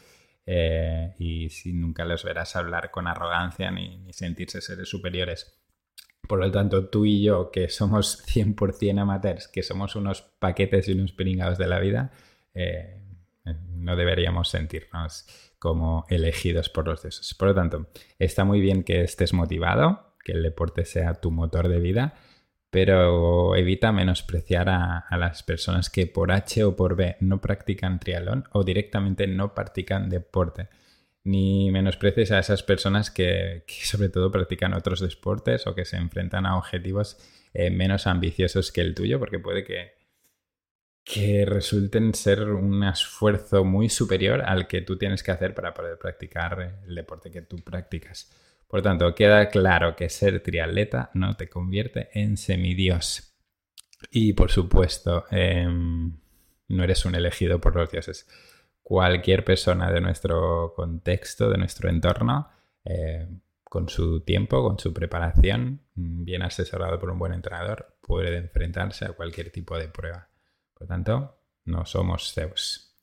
eh, 0.45 1.15
y 1.19 1.49
si 1.49 1.73
nunca 1.73 2.05
los 2.05 2.23
verás 2.23 2.55
hablar 2.55 2.91
con 2.91 3.07
arrogancia 3.07 3.71
ni, 3.71 4.11
sentirse 4.11 4.61
seres 4.61 4.89
superiores. 4.89 5.59
Por 6.27 6.39
lo 6.39 6.51
tanto, 6.51 6.89
tú 6.89 7.05
y 7.05 7.21
yo, 7.23 7.51
que 7.51 7.69
somos 7.69 8.25
100% 8.27 8.99
amateurs, 8.99 9.47
que 9.47 9.63
somos 9.63 9.95
unos 9.95 10.21
paquetes 10.39 10.87
y 10.87 10.93
unos 10.93 11.11
pringados 11.11 11.57
de 11.57 11.67
la 11.67 11.79
vida, 11.79 12.11
eh, 12.53 12.99
no 13.75 13.95
deberíamos 13.95 14.49
sentirnos 14.49 15.25
como 15.59 16.05
elegidos 16.09 16.69
por 16.69 16.87
los 16.87 17.01
dioses. 17.01 17.33
Por 17.33 17.49
lo 17.49 17.55
tanto, 17.55 17.87
está 18.19 18.45
muy 18.45 18.61
bien 18.61 18.83
que 18.83 19.01
estés 19.01 19.33
motivado, 19.33 20.15
que 20.23 20.31
el 20.33 20.43
deporte 20.43 20.85
sea 20.85 21.15
tu 21.15 21.31
motor 21.31 21.67
de 21.67 21.79
vida, 21.79 22.15
pero 22.73 23.55
evita 23.55 23.91
menospreciar 23.91 24.67
a, 24.67 25.05
las 25.15 25.43
personas 25.43 25.91
que 25.91 26.07
por 26.07 26.31
H 26.31 26.63
o 26.63 26.75
por 26.75 26.95
B 26.95 27.17
no 27.19 27.39
practican 27.39 27.99
triatlón 27.99 28.45
o 28.51 28.63
directamente 28.63 29.27
no 29.27 29.53
practican 29.53 30.09
deporte. 30.09 30.69
Ni 31.23 31.69
menosprecies 31.69 32.31
a 32.31 32.39
esas 32.39 32.63
personas 32.63 33.11
que, 33.11 33.63
sobre 33.67 34.09
todo 34.09 34.31
practican 34.31 34.73
otros 34.73 35.01
deportes 35.01 35.67
o 35.67 35.75
que 35.75 35.85
se 35.85 35.97
enfrentan 35.97 36.47
a 36.47 36.57
objetivos 36.57 37.19
eh, 37.53 37.69
menos 37.69 38.07
ambiciosos 38.07 38.71
que 38.71 38.81
el 38.81 38.95
tuyo, 38.95 39.19
porque 39.19 39.37
puede 39.37 39.63
que, 39.63 39.91
que 41.03 41.45
resulten 41.45 42.15
ser 42.15 42.41
un 42.49 42.83
esfuerzo 42.83 43.63
muy 43.63 43.87
superior 43.87 44.41
al 44.41 44.65
que 44.65 44.81
tú 44.81 44.97
tienes 44.97 45.21
que 45.21 45.29
hacer 45.29 45.53
para 45.53 45.75
poder 45.75 45.99
practicar 45.99 46.81
el 46.87 46.95
deporte 46.95 47.29
que 47.29 47.43
tú 47.43 47.57
practicas. 47.57 48.31
Por 48.73 48.81
tanto, 48.81 49.13
queda 49.13 49.49
claro 49.49 49.95
que 49.95 50.09
ser 50.09 50.41
triatleta 50.41 51.11
no 51.13 51.35
te 51.35 51.47
convierte 51.47 52.09
en 52.19 52.37
semidios. 52.37 53.35
Y 54.09 54.33
por 54.33 54.49
supuesto, 54.49 55.25
em, 55.29 56.17
no 56.69 56.83
eres 56.83 57.05
un 57.05 57.13
elegido 57.13 57.61
por 57.61 57.75
los 57.75 57.91
dioses. 57.91 58.27
Cualquier 58.81 59.45
persona 59.45 59.91
de 59.91 60.01
nuestro 60.01 60.73
contexto, 60.75 61.51
de 61.51 61.59
nuestro 61.59 61.87
entorno, 61.87 62.49
eh, 62.83 63.27
con 63.63 63.89
su 63.89 64.21
tiempo, 64.21 64.63
con 64.63 64.79
su 64.79 64.91
preparación, 64.91 65.81
bien 65.93 66.41
asesorado 66.41 66.99
por 66.99 67.11
un 67.11 67.19
buen 67.19 67.33
entrenador, 67.33 67.95
puede 68.01 68.37
enfrentarse 68.37 69.05
a 69.05 69.13
cualquier 69.13 69.51
tipo 69.51 69.77
de 69.77 69.87
prueba. 69.87 70.29
Por 70.73 70.87
tanto, 70.87 71.37
no 71.65 71.85
somos 71.85 72.33
Zeus. 72.33 72.97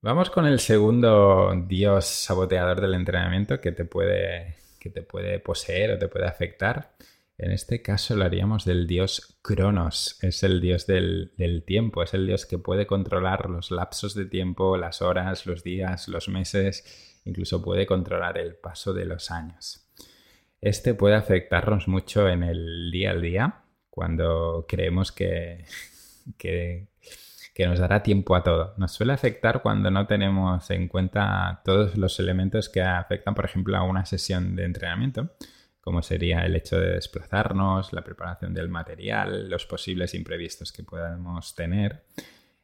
Vamos 0.00 0.30
con 0.30 0.46
el 0.46 0.60
segundo 0.60 1.52
dios 1.66 2.04
saboteador 2.06 2.80
del 2.80 2.94
entrenamiento 2.94 3.60
que 3.60 3.72
te 3.72 3.84
puede 3.84 4.64
que 4.86 5.00
te 5.00 5.02
puede 5.02 5.40
poseer 5.40 5.90
o 5.92 5.98
te 5.98 6.06
puede 6.06 6.26
afectar. 6.26 6.94
En 7.38 7.50
este 7.50 7.82
caso 7.82 8.14
lo 8.14 8.24
haríamos 8.24 8.64
del 8.64 8.86
dios 8.86 9.36
Cronos, 9.42 10.18
es 10.22 10.42
el 10.42 10.60
dios 10.60 10.86
del, 10.86 11.32
tiempo, 11.66 12.02
es 12.02 12.14
el 12.14 12.26
dios 12.26 12.46
que 12.46 12.58
puede 12.58 12.86
controlar 12.86 13.50
los 13.50 13.70
lapsos 13.70 14.14
de 14.14 14.26
tiempo, 14.26 14.76
las 14.76 15.02
horas, 15.02 15.44
los 15.44 15.62
días, 15.64 16.08
los 16.08 16.28
meses, 16.28 17.20
incluso 17.24 17.62
puede 17.62 17.84
controlar 17.84 18.38
el 18.38 18.54
paso 18.54 18.94
de 18.94 19.04
los 19.04 19.30
años. 19.30 19.86
Este 20.60 20.94
puede 20.94 21.16
afectarnos 21.16 21.88
mucho 21.88 22.28
en 22.28 22.42
el 22.42 22.90
día 22.90 23.10
a 23.10 23.16
día, 23.16 23.64
cuando 23.90 24.66
creemos 24.68 25.10
que, 25.12 25.64
que 26.38 26.86
que 27.56 27.66
nos 27.66 27.78
dará 27.78 28.02
tiempo 28.02 28.36
a 28.36 28.42
todo. 28.42 28.74
Nos 28.76 28.92
suele 28.92 29.14
afectar 29.14 29.62
cuando 29.62 29.90
no 29.90 30.06
tenemos 30.06 30.70
en 30.70 30.88
cuenta 30.88 31.62
todos 31.64 31.96
los 31.96 32.20
elementos 32.20 32.68
que 32.68 32.82
afectan, 32.82 33.34
por 33.34 33.46
ejemplo, 33.46 33.74
a 33.78 33.82
una 33.82 34.04
sesión 34.04 34.54
de 34.54 34.64
entrenamiento, 34.66 35.30
como 35.80 36.02
sería 36.02 36.44
el 36.44 36.54
hecho 36.54 36.78
de 36.78 36.90
desplazarnos, 36.90 37.94
la 37.94 38.04
preparación 38.04 38.52
del 38.52 38.68
material, 38.68 39.48
los 39.48 39.64
posibles 39.64 40.12
imprevistos 40.12 40.70
que 40.70 40.82
podamos 40.82 41.54
tener. 41.54 42.04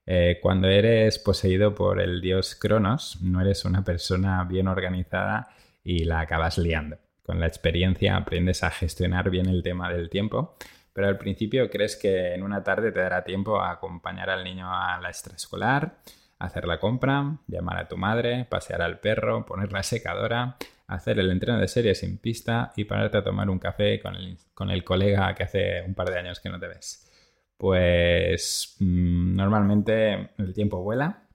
Eh, 0.05 0.39
cuando 0.43 0.69
eres 0.69 1.19
poseído 1.19 1.75
por 1.75 1.99
el 1.99 2.21
dios 2.21 2.55
Cronos, 2.55 3.19
no 3.23 3.41
eres 3.41 3.65
una 3.65 3.83
persona 3.83 4.45
bien 4.45 4.69
organizada 4.69 5.49
y 5.83 6.05
la 6.05 6.21
acabas 6.21 6.59
liando. 6.59 6.99
Con 7.23 7.41
la 7.41 7.47
experiencia 7.47 8.15
aprendes 8.15 8.63
a 8.63 8.71
gestionar 8.71 9.31
bien 9.31 9.47
el 9.47 9.63
tema 9.63 9.91
del 9.91 10.11
tiempo, 10.11 10.59
pero 10.93 11.09
al 11.09 11.19
principio 11.19 11.71
crees 11.71 11.97
que 11.97 12.35
en 12.35 12.43
una 12.43 12.63
tarde 12.63 12.93
te 12.93 13.01
dará 13.01 13.25
tiempo 13.25 13.61
a 13.61 13.71
acompañar 13.71 14.31
al 14.31 14.45
niño 14.45 14.67
a 14.71 15.01
la 15.01 15.09
extraescolar, 15.09 15.97
hacer 16.39 16.67
la 16.67 16.79
compra, 16.79 17.39
llamar 17.47 17.79
a 17.79 17.89
tu 17.89 17.97
madre, 17.97 18.47
pasear 18.49 18.83
al 18.83 19.01
perro, 19.01 19.47
poner 19.47 19.73
la 19.73 19.83
secadora, 19.83 20.57
hacer 20.87 21.19
el 21.19 21.31
entreno 21.31 21.59
de 21.59 21.69
serie 21.69 21.95
sin 21.95 22.19
pista 22.19 22.73
y 22.77 22.85
pararte 22.85 23.19
a 23.19 23.25
tomar 23.25 23.49
un 23.49 23.59
café 23.59 24.01
con 24.01 24.15
el, 24.17 24.37
con 24.55 24.71
el 24.71 24.85
colega 24.85 25.35
que 25.35 25.45
hace 25.45 25.83
un 25.83 25.95
par 25.95 26.11
de 26.11 26.19
años 26.19 26.41
que 26.41 26.51
no 26.51 26.59
te 26.59 26.69
ves. 26.69 27.09
Pues 27.57 28.77
mm, 28.81 29.37
normalmente 29.37 30.31
el 30.37 30.53
tiempo 30.53 30.83
vuela 30.83 31.29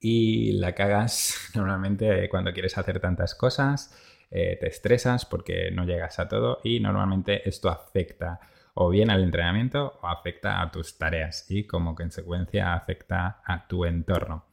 y 0.00 0.52
la 0.52 0.74
cagas 0.74 1.50
normalmente 1.54 2.28
cuando 2.28 2.52
quieres 2.52 2.76
hacer 2.76 3.00
tantas 3.00 3.34
cosas, 3.34 3.96
eh, 4.30 4.56
te 4.60 4.66
estresas 4.66 5.24
porque 5.24 5.70
no 5.70 5.84
llegas 5.84 6.18
a 6.18 6.28
todo 6.28 6.60
y 6.64 6.80
normalmente 6.80 7.48
esto 7.48 7.68
afecta 7.70 8.40
o 8.74 8.88
bien 8.88 9.10
al 9.10 9.22
entrenamiento 9.22 9.98
o 10.02 10.06
afecta 10.06 10.60
a 10.62 10.70
tus 10.70 10.98
tareas 10.98 11.46
y 11.50 11.66
como 11.66 11.94
consecuencia 11.94 12.74
afecta 12.74 13.42
a 13.44 13.66
tu 13.66 13.84
entorno. 13.84 14.46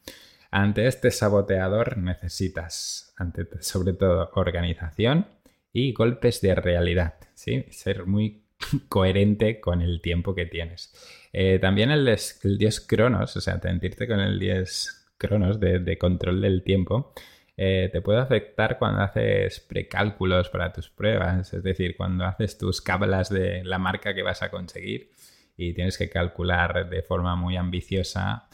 Ante 0.52 0.88
este 0.88 1.12
saboteador 1.12 1.98
necesitas, 1.98 3.14
ante, 3.18 3.46
sobre 3.62 3.94
todo, 3.94 4.32
organización 4.34 5.28
y 5.72 5.94
golpes 5.94 6.42
de 6.42 6.56
realidad, 6.56 7.16
¿sí? 7.36 7.66
Ser 7.70 8.06
muy 8.08 8.44
coherente 8.90 9.60
con 9.60 9.82
el 9.82 10.02
tiempo 10.02 10.34
que 10.34 10.46
tienes. 10.46 10.94
Eh, 11.34 11.60
también 11.60 11.92
el, 11.92 12.08
el, 12.08 12.58
dios 12.58 12.80
Cronos, 12.80 13.38
o 13.38 13.42
sea, 13.42 13.60
sentirte 13.60 14.08
con 14.08 14.20
el 14.20 14.40
dios 14.40 15.06
Cronos 15.18 15.60
de, 15.60 15.98
control 15.98 16.42
del 16.42 16.64
tiempo, 16.64 17.14
eh, 17.62 17.90
te 17.92 18.02
puede 18.02 18.20
afectar 18.20 18.78
cuando 18.78 19.02
haces 19.02 19.60
precálculos 19.60 20.50
para 20.50 20.72
tus 20.72 20.90
pruebas, 20.90 21.54
es 21.54 21.64
decir, 21.64 21.98
cuando 21.98 22.26
haces 22.26 22.58
tus 22.58 22.82
cábalas 22.82 23.30
de 23.30 23.64
la 23.66 23.80
marca 23.80 24.14
que 24.14 24.24
vas 24.24 24.42
a 24.44 24.50
conseguir 24.50 25.12
y 25.58 25.74
tienes 25.74 25.98
que 25.98 26.10
calcular 26.10 26.90
de 26.90 27.02
forma 27.02 27.36
muy 27.36 27.58
ambiciosa 27.58 28.48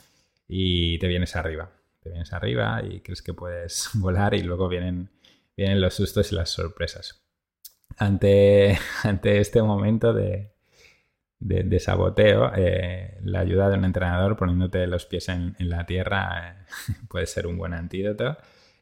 y 0.47 0.97
te 0.99 1.07
vienes 1.07 1.35
arriba 1.35 1.69
te 2.05 2.11
vienes 2.11 2.33
arriba 2.33 2.83
y 2.87 2.99
crees 3.01 3.23
que 3.23 3.33
puedes 3.33 3.89
volar 3.95 4.35
y 4.35 4.43
luego 4.43 4.69
vienen, 4.69 5.09
vienen 5.57 5.81
los 5.81 5.95
sustos 5.95 6.31
y 6.31 6.35
las 6.35 6.51
sorpresas. 6.51 7.19
Ante, 7.97 8.77
ante 9.03 9.39
este 9.39 9.61
momento 9.63 10.13
de, 10.13 10.51
de, 11.39 11.79
saboteo, 11.79 12.51
eh, 12.55 13.17
la 13.23 13.39
ayuda 13.39 13.69
de 13.69 13.77
un 13.79 13.85
entrenador 13.85 14.37
poniéndote 14.37 14.85
los 14.85 15.07
pies 15.07 15.29
en, 15.29 15.55
la 15.57 15.87
tierra 15.87 16.59
eh, 16.87 16.93
puede 17.09 17.25
ser 17.25 17.47
un 17.47 17.57
buen 17.57 17.73
antídoto 17.73 18.37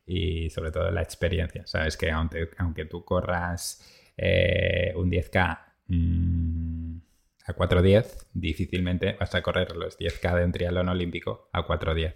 y 0.06 0.50
sobre 0.50 0.72
todo 0.72 0.92
la 0.92 1.02
experiencia. 1.02 1.66
Sabes 1.66 1.98
que 1.98 2.12
aunque, 2.12 2.50
aunque 2.58 2.86
tú 2.86 3.04
corras 3.06 3.82
eh, 4.18 4.94
un 4.96 5.10
10K 5.10 5.60
mm, 5.88 6.98
a 7.46 7.56
4.10, 7.56 8.28
difícilmente 8.34 9.16
vas 9.20 9.34
a 9.36 9.42
correr 9.42 9.76
los 9.76 9.98
10K 9.98 10.36
de 10.36 10.46
un 10.46 10.52
triatlón 10.52 10.90
olímpico 10.90 11.50
a 11.54 11.66
4.10. 11.66 12.14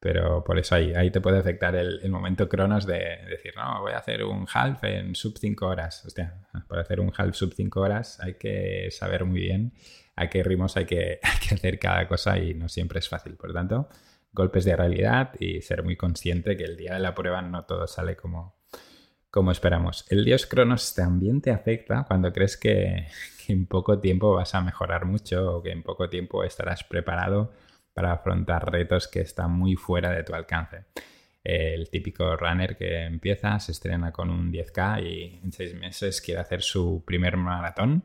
Pero 0.00 0.42
por 0.42 0.58
eso 0.58 0.74
ahí, 0.74 0.94
ahí 0.94 1.10
te 1.10 1.20
puede 1.20 1.38
afectar 1.38 1.76
el, 1.76 2.08
momento 2.08 2.48
cronos 2.48 2.86
de 2.86 3.18
decir, 3.28 3.52
no, 3.54 3.82
voy 3.82 3.92
a 3.92 3.98
hacer 3.98 4.24
un 4.24 4.46
half 4.52 4.82
en 4.84 5.14
sub 5.14 5.36
5 5.36 5.66
horas. 5.66 6.02
Hostia, 6.06 6.48
para 6.66 6.80
hacer 6.80 7.00
un 7.00 7.12
half 7.14 7.34
sub 7.34 7.52
5 7.52 7.80
horas 7.80 8.18
hay 8.20 8.34
que 8.34 8.88
saber 8.90 9.26
muy 9.26 9.40
bien 9.40 9.74
a 10.16 10.30
qué 10.30 10.42
ritmos 10.42 10.78
hay 10.78 10.86
que, 10.86 11.20
hacer 11.52 11.78
cada 11.78 12.08
cosa 12.08 12.38
y 12.38 12.54
no 12.54 12.70
siempre 12.70 12.98
es 12.98 13.10
fácil. 13.10 13.36
Por 13.36 13.50
lo 13.50 13.54
tanto, 13.54 13.88
golpes 14.32 14.64
de 14.64 14.76
realidad 14.76 15.32
y 15.38 15.60
ser 15.62 15.82
muy 15.82 15.96
consciente 15.96 16.56
que 16.56 16.64
el 16.64 16.76
día 16.76 16.94
de 16.94 17.00
la 17.00 17.14
prueba 17.14 17.42
no 17.42 17.64
todo 17.64 17.86
sale 17.86 18.16
como, 18.16 18.56
como 19.30 19.52
esperamos. 19.52 20.06
El 20.10 20.24
dios 20.24 20.46
Cronos 20.46 20.94
también 20.94 21.40
te 21.40 21.50
afecta 21.50 22.04
cuando 22.06 22.32
crees 22.32 22.56
que, 22.56 23.06
en 23.48 23.66
poco 23.66 23.98
tiempo 23.98 24.34
vas 24.34 24.54
a 24.54 24.60
mejorar 24.60 25.04
mucho 25.04 25.56
o 25.56 25.62
que 25.62 25.70
en 25.70 25.82
poco 25.82 26.08
tiempo 26.08 26.44
estarás 26.44 26.84
preparado 26.84 27.52
para 27.92 28.12
afrontar 28.12 28.70
retos 28.70 29.08
que 29.08 29.20
están 29.20 29.52
muy 29.52 29.74
fuera 29.76 30.10
de 30.10 30.22
tu 30.22 30.34
alcance. 30.34 30.84
El 31.42 31.88
típico 31.90 32.36
runner 32.36 32.76
que 32.76 33.04
empieza, 33.04 33.58
se 33.58 33.72
estrena 33.72 34.12
con 34.12 34.30
un 34.30 34.52
10K 34.52 35.02
y 35.02 35.40
en 35.42 35.52
seis 35.52 35.74
meses 35.74 36.20
quiere 36.20 36.40
hacer 36.40 36.62
su 36.62 37.02
primer 37.04 37.36
maratón. 37.36 38.04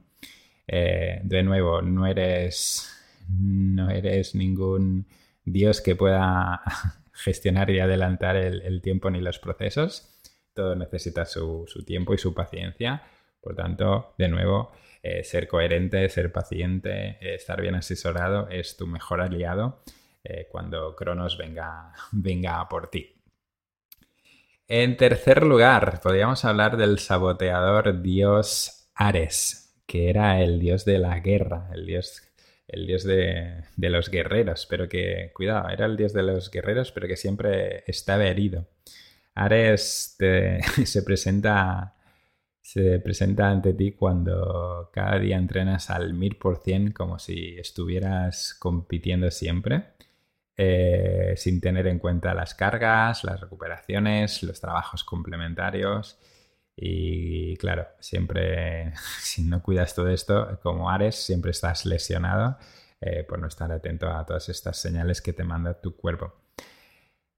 Eh, 0.68 1.20
de 1.24 1.44
nuevo, 1.44 1.82
no 1.82 2.08
eres, 2.08 2.90
no 3.30 3.90
eres 3.90 4.34
ningún 4.36 5.06
dios 5.46 5.82
que 5.82 5.96
pueda 5.96 6.62
gestionar 7.14 7.70
y 7.70 7.80
adelantar 7.80 8.36
el, 8.36 8.82
tiempo 8.82 9.10
ni 9.10 9.22
los 9.22 9.40
procesos. 9.40 10.12
Todo 10.54 10.76
necesita 10.76 11.26
su, 11.26 11.66
tiempo 11.86 12.14
y 12.14 12.18
su 12.18 12.34
paciencia. 12.34 13.04
Por 13.40 13.56
tanto, 13.56 14.16
de 14.18 14.28
nuevo, 14.28 14.72
eh, 15.04 15.24
ser 15.24 15.48
coherente, 15.48 16.10
ser 16.10 16.32
paciente, 16.32 17.18
eh, 17.22 17.36
estar 17.36 17.62
bien 17.62 17.76
asesorado 17.76 18.50
es 18.50 18.76
tu 18.76 18.88
mejor 18.88 19.22
aliado 19.22 19.84
eh, 20.24 20.48
cuando 20.52 20.96
Cronos 20.96 21.38
venga, 21.38 21.94
venga 22.12 22.68
por 22.68 22.90
ti. 22.90 23.12
En 24.68 24.98
tercer 24.98 25.46
lugar, 25.46 26.02
podríamos 26.02 26.44
hablar 26.44 26.76
del 26.76 26.98
saboteador 26.98 28.02
dios 28.02 28.90
Ares, 28.96 29.78
que 29.86 30.10
era 30.10 30.42
el 30.42 30.60
dios 30.60 30.86
de 30.86 30.98
la 30.98 31.20
guerra, 31.20 31.70
el 31.72 31.86
dios, 31.86 32.24
el 32.68 32.88
dios 32.88 33.04
de, 33.04 33.64
los 33.78 34.10
guerreros, 34.10 34.66
pero 34.70 34.90
que, 34.90 35.32
cuidado, 35.34 35.70
era 35.70 35.86
el 35.86 35.98
dios 35.98 36.14
de 36.14 36.24
los 36.24 36.52
guerreros, 36.52 36.92
pero 36.92 37.08
que 37.08 37.18
siempre 37.18 37.84
estaba 37.88 38.26
herido. 38.26 38.68
Ares 39.36 40.18
se 40.86 41.04
presenta 41.04 41.96
se 42.66 43.00
presenta 43.00 43.52
ante 43.52 43.76
ti 43.76 43.92
cuando 43.92 44.90
cada 44.92 45.20
día 45.20 45.38
entrenas 45.38 45.92
al 45.92 46.16
1000% 46.16 46.94
como 46.94 47.20
si 47.20 47.56
estuvieras 47.60 48.56
compitiendo 48.56 49.30
siempre, 49.30 49.84
eh, 50.58 51.36
sin 51.38 51.62
tener 51.62 51.86
en 51.86 52.00
cuenta 52.00 52.34
las 52.34 52.56
cargas, 52.56 53.24
las 53.24 53.40
recuperaciones, 53.40 54.42
los 54.42 54.60
trabajos 54.60 55.04
complementarios. 55.04 56.18
Y 56.76 57.56
claro, 57.58 57.88
siempre, 58.00 58.94
si 59.20 59.44
no 59.44 59.62
cuidas 59.64 59.96
todo 59.96 60.10
esto, 60.10 60.60
como 60.62 60.90
Ares, 60.90 61.16
siempre 61.16 61.52
estás 61.52 61.86
lesionado 61.86 62.58
eh, 63.02 63.24
por 63.24 63.40
no 63.40 63.48
estar 63.48 63.72
atento 63.72 64.10
a 64.10 64.26
todas 64.26 64.50
estas 64.50 64.78
señales 64.78 65.22
que 65.22 65.34
te 65.34 65.44
manda 65.44 65.80
tu 65.80 65.96
cuerpo. 65.96 66.34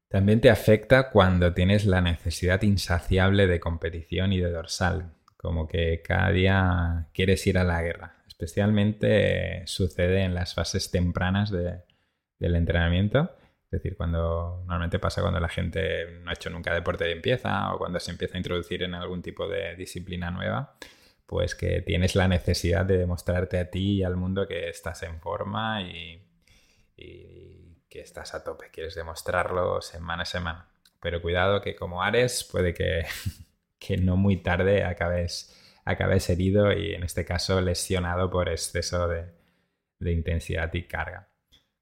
También 0.10 0.40
te 0.40 0.50
afecta 0.50 1.10
cuando 1.10 1.54
tienes 1.54 1.86
la 1.86 2.00
necesidad 2.00 2.62
insaciable 2.62 3.46
de 3.48 3.60
competición 3.60 4.32
y 4.32 4.40
de 4.40 4.50
dorsal, 4.50 5.12
como 5.36 5.68
que 5.68 6.02
cada 6.02 6.32
día 6.32 7.08
quieres 7.14 7.46
ir 7.46 7.58
a 7.58 7.66
la 7.66 7.82
guerra. 7.82 8.16
Especialmente 8.26 9.64
sucede 9.66 10.22
en 10.24 10.34
las 10.34 10.54
fases 10.54 10.92
tempranas 10.92 11.52
del 11.52 12.56
entrenamiento. 12.56 13.32
Es 13.70 13.82
decir, 13.84 13.98
cuando 13.98 14.64
normalmente 14.66 15.00
pasa 15.00 15.22
cuando 15.22 15.40
la 15.40 15.50
gente 15.50 16.20
no 16.24 16.30
ha 16.30 16.34
hecho 16.34 16.50
nunca 16.50 16.74
deporte 16.74 17.04
de 17.04 17.12
empieza 17.12 17.74
o 17.74 17.78
cuando 17.78 18.00
se 18.00 18.12
empieza 18.12 18.36
a 18.36 18.38
introducir 18.38 18.84
en 18.84 18.94
algún 18.94 19.22
tipo 19.22 19.48
de 19.48 19.76
disciplina 19.76 20.32
nueva, 20.32 20.78
pues 21.26 21.54
que 21.54 21.82
tienes 21.82 22.16
la 22.16 22.28
necesidad 22.28 22.86
de 22.86 22.98
demostrarte 22.98 23.60
a 23.60 23.70
ti 23.70 23.98
y 23.98 24.04
al 24.04 24.16
mundo 24.16 24.48
que 24.48 24.70
estás 24.70 25.04
en 25.04 25.20
forma 25.20 25.82
y, 25.82 26.22
y 26.96 27.84
que 27.90 28.00
estás 28.00 28.34
a 28.34 28.44
tope. 28.44 28.70
Quieres 28.72 28.96
demostrarlo 28.96 29.82
semana 29.82 30.24
a 30.24 30.26
semana. 30.26 30.70
Pero 31.02 31.22
cuidado 31.22 31.62
que 31.62 31.76
como 31.76 32.02
Ares 32.04 32.48
puede 32.50 32.74
que 32.74 33.06
que 33.80 33.98
no 33.98 34.18
muy 34.18 34.38
tarde 34.38 34.84
acabes, 34.84 35.56
acabes 35.86 36.30
herido 36.30 36.72
y 36.74 36.94
en 36.94 37.04
este 37.04 37.26
caso 37.26 37.62
lesionado 37.62 38.30
por 38.30 38.50
exceso 38.50 39.08
de, 39.08 39.34
intensidad 40.00 40.74
y 40.74 40.84
carga. 40.84 41.30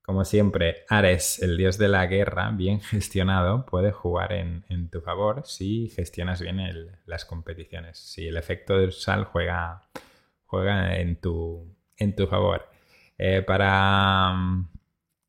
Como 0.05 0.23
siempre, 0.23 0.85
Ares, 0.87 1.41
el 1.41 1.57
dios 1.57 1.79
de 1.79 1.87
la 1.87 2.05
guerra, 2.05 2.51
bien 2.51 2.79
gestionado, 2.79 3.65
puede 3.65 3.91
jugar 3.91 4.33
en, 4.33 4.63
tu 4.91 5.01
favor 5.01 5.41
si 5.45 5.89
gestionas 5.89 6.41
bien 6.41 6.59
las 7.07 7.25
competiciones. 7.25 7.97
Si 7.97 8.27
el 8.27 8.37
efecto 8.37 8.77
del 8.77 8.91
sal 8.91 9.25
juega, 9.25 9.89
juega 10.45 10.97
en, 10.97 11.15
tu, 11.15 11.75
en 11.97 12.15
tu 12.15 12.27
favor. 12.27 12.69
Eh, 13.17 13.41
para, 13.41 14.35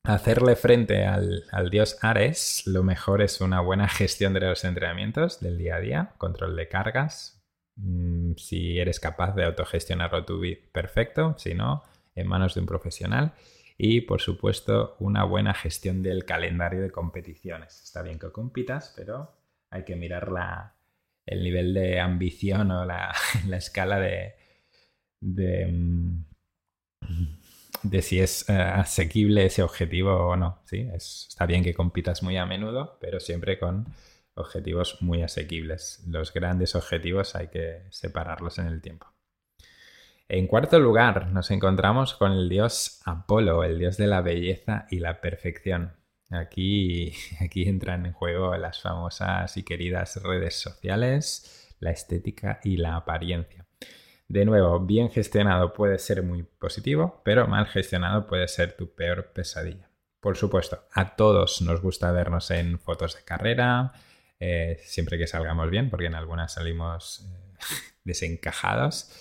hacerle 0.04 0.56
frente 0.56 1.06
al, 1.06 1.70
dios 1.70 1.96
Ares, 2.02 2.64
lo 2.66 2.82
mejor 2.82 3.22
es 3.22 3.40
una 3.40 3.60
buena 3.60 3.88
gestión 3.88 4.34
de 4.34 4.40
los 4.40 4.62
entrenamientos 4.64 5.40
del 5.40 5.56
día 5.56 5.76
a 5.76 5.80
día, 5.80 6.14
control 6.18 6.54
de 6.54 6.68
cargas. 6.68 7.42
Mm, 7.76 8.32
si 8.36 8.78
eres 8.78 9.00
capaz 9.00 9.34
de 9.34 9.44
autogestionarlo 9.44 10.26
tú, 10.26 10.42
perfecto. 10.70 11.34
Si 11.38 11.54
no, 11.54 11.82
en 12.14 12.26
manos 12.26 12.54
de 12.54 12.60
un 12.60 12.66
profesional. 12.66 13.32
Y 13.78 14.02
por 14.02 14.20
supuesto, 14.20 14.96
una 15.00 15.24
buena 15.24 15.52
gestión 15.54 16.02
del 16.02 16.24
calendario 16.24 16.80
de 16.82 16.90
competiciones. 16.90 17.82
Está 17.82 18.02
bien 18.02 18.18
que 18.18 18.32
compitas, 18.32 18.92
pero 18.96 19.34
hay 19.70 19.84
que 19.84 19.96
mirar 19.96 20.32
la, 20.32 20.76
el 21.26 21.42
nivel 21.42 21.74
de 21.74 22.00
ambición 22.00 22.70
o 22.70 22.84
la, 22.84 23.14
la 23.46 23.56
escala 23.56 24.00
de, 24.00 24.34
de, 25.20 25.66
mm, 25.66 26.24
si 28.00 28.20
es 28.20 28.48
eh, 28.48 28.52
asequible 28.52 29.46
ese 29.46 29.62
objetivo 29.62 30.12
o 30.12 30.36
no. 30.36 30.62
¿sí? 30.64 30.88
está 30.94 31.46
bien 31.46 31.62
que 31.62 31.74
compitas 31.74 32.22
muy 32.22 32.36
a 32.36 32.46
menudo, 32.46 32.98
pero 33.00 33.20
siempre 33.20 33.58
con 33.58 33.86
objetivos 34.34 35.02
muy 35.02 35.22
asequibles. 35.22 36.02
Los 36.06 36.32
grandes 36.32 36.74
objetivos 36.74 37.34
hay 37.36 37.48
que 37.48 37.82
separarlos 37.90 38.58
en 38.58 38.66
el 38.66 38.80
tiempo. 38.80 39.15
En 40.28 40.48
cuarto 40.48 40.80
lugar, 40.80 41.28
nos 41.30 41.52
encontramos 41.52 42.14
con 42.14 42.32
el 42.32 42.48
dios 42.48 43.00
Apolo, 43.04 43.62
el 43.62 43.78
dios 43.78 43.96
de 43.96 44.08
la 44.08 44.22
belleza 44.22 44.86
y 44.90 44.98
la 44.98 45.20
perfección. 45.20 45.92
Aquí, 46.30 47.12
aquí 47.40 47.68
entran 47.68 48.06
en 48.06 48.12
juego 48.12 48.56
las 48.56 48.82
famosas 48.82 49.56
y 49.56 49.62
queridas 49.62 50.20
redes 50.22 50.56
sociales, 50.56 51.76
la 51.78 51.92
estética 51.92 52.58
y 52.64 52.76
la 52.76 52.96
apariencia. 52.96 53.66
De 54.26 54.44
nuevo, 54.44 54.80
bien 54.80 55.10
gestionado 55.10 55.72
puede 55.72 56.00
ser 56.00 56.24
muy 56.24 56.42
positivo, 56.42 57.22
pero 57.24 57.46
mal 57.46 57.66
gestionado 57.66 58.26
puede 58.26 58.48
ser 58.48 58.76
tu 58.76 58.96
peor 58.96 59.32
pesadilla. 59.32 59.88
Por 60.18 60.36
supuesto, 60.36 60.82
a 60.92 61.14
todos 61.14 61.62
nos 61.62 61.80
gusta 61.80 62.10
vernos 62.10 62.50
en 62.50 62.80
fotos 62.80 63.14
de 63.14 63.22
carrera, 63.22 63.92
eh, 64.40 64.80
siempre 64.82 65.18
que 65.18 65.28
salgamos 65.28 65.70
bien, 65.70 65.88
porque 65.88 66.06
en 66.06 66.16
algunas 66.16 66.54
salimos 66.54 67.24
eh, 67.24 67.54
desencajados, 68.04 69.12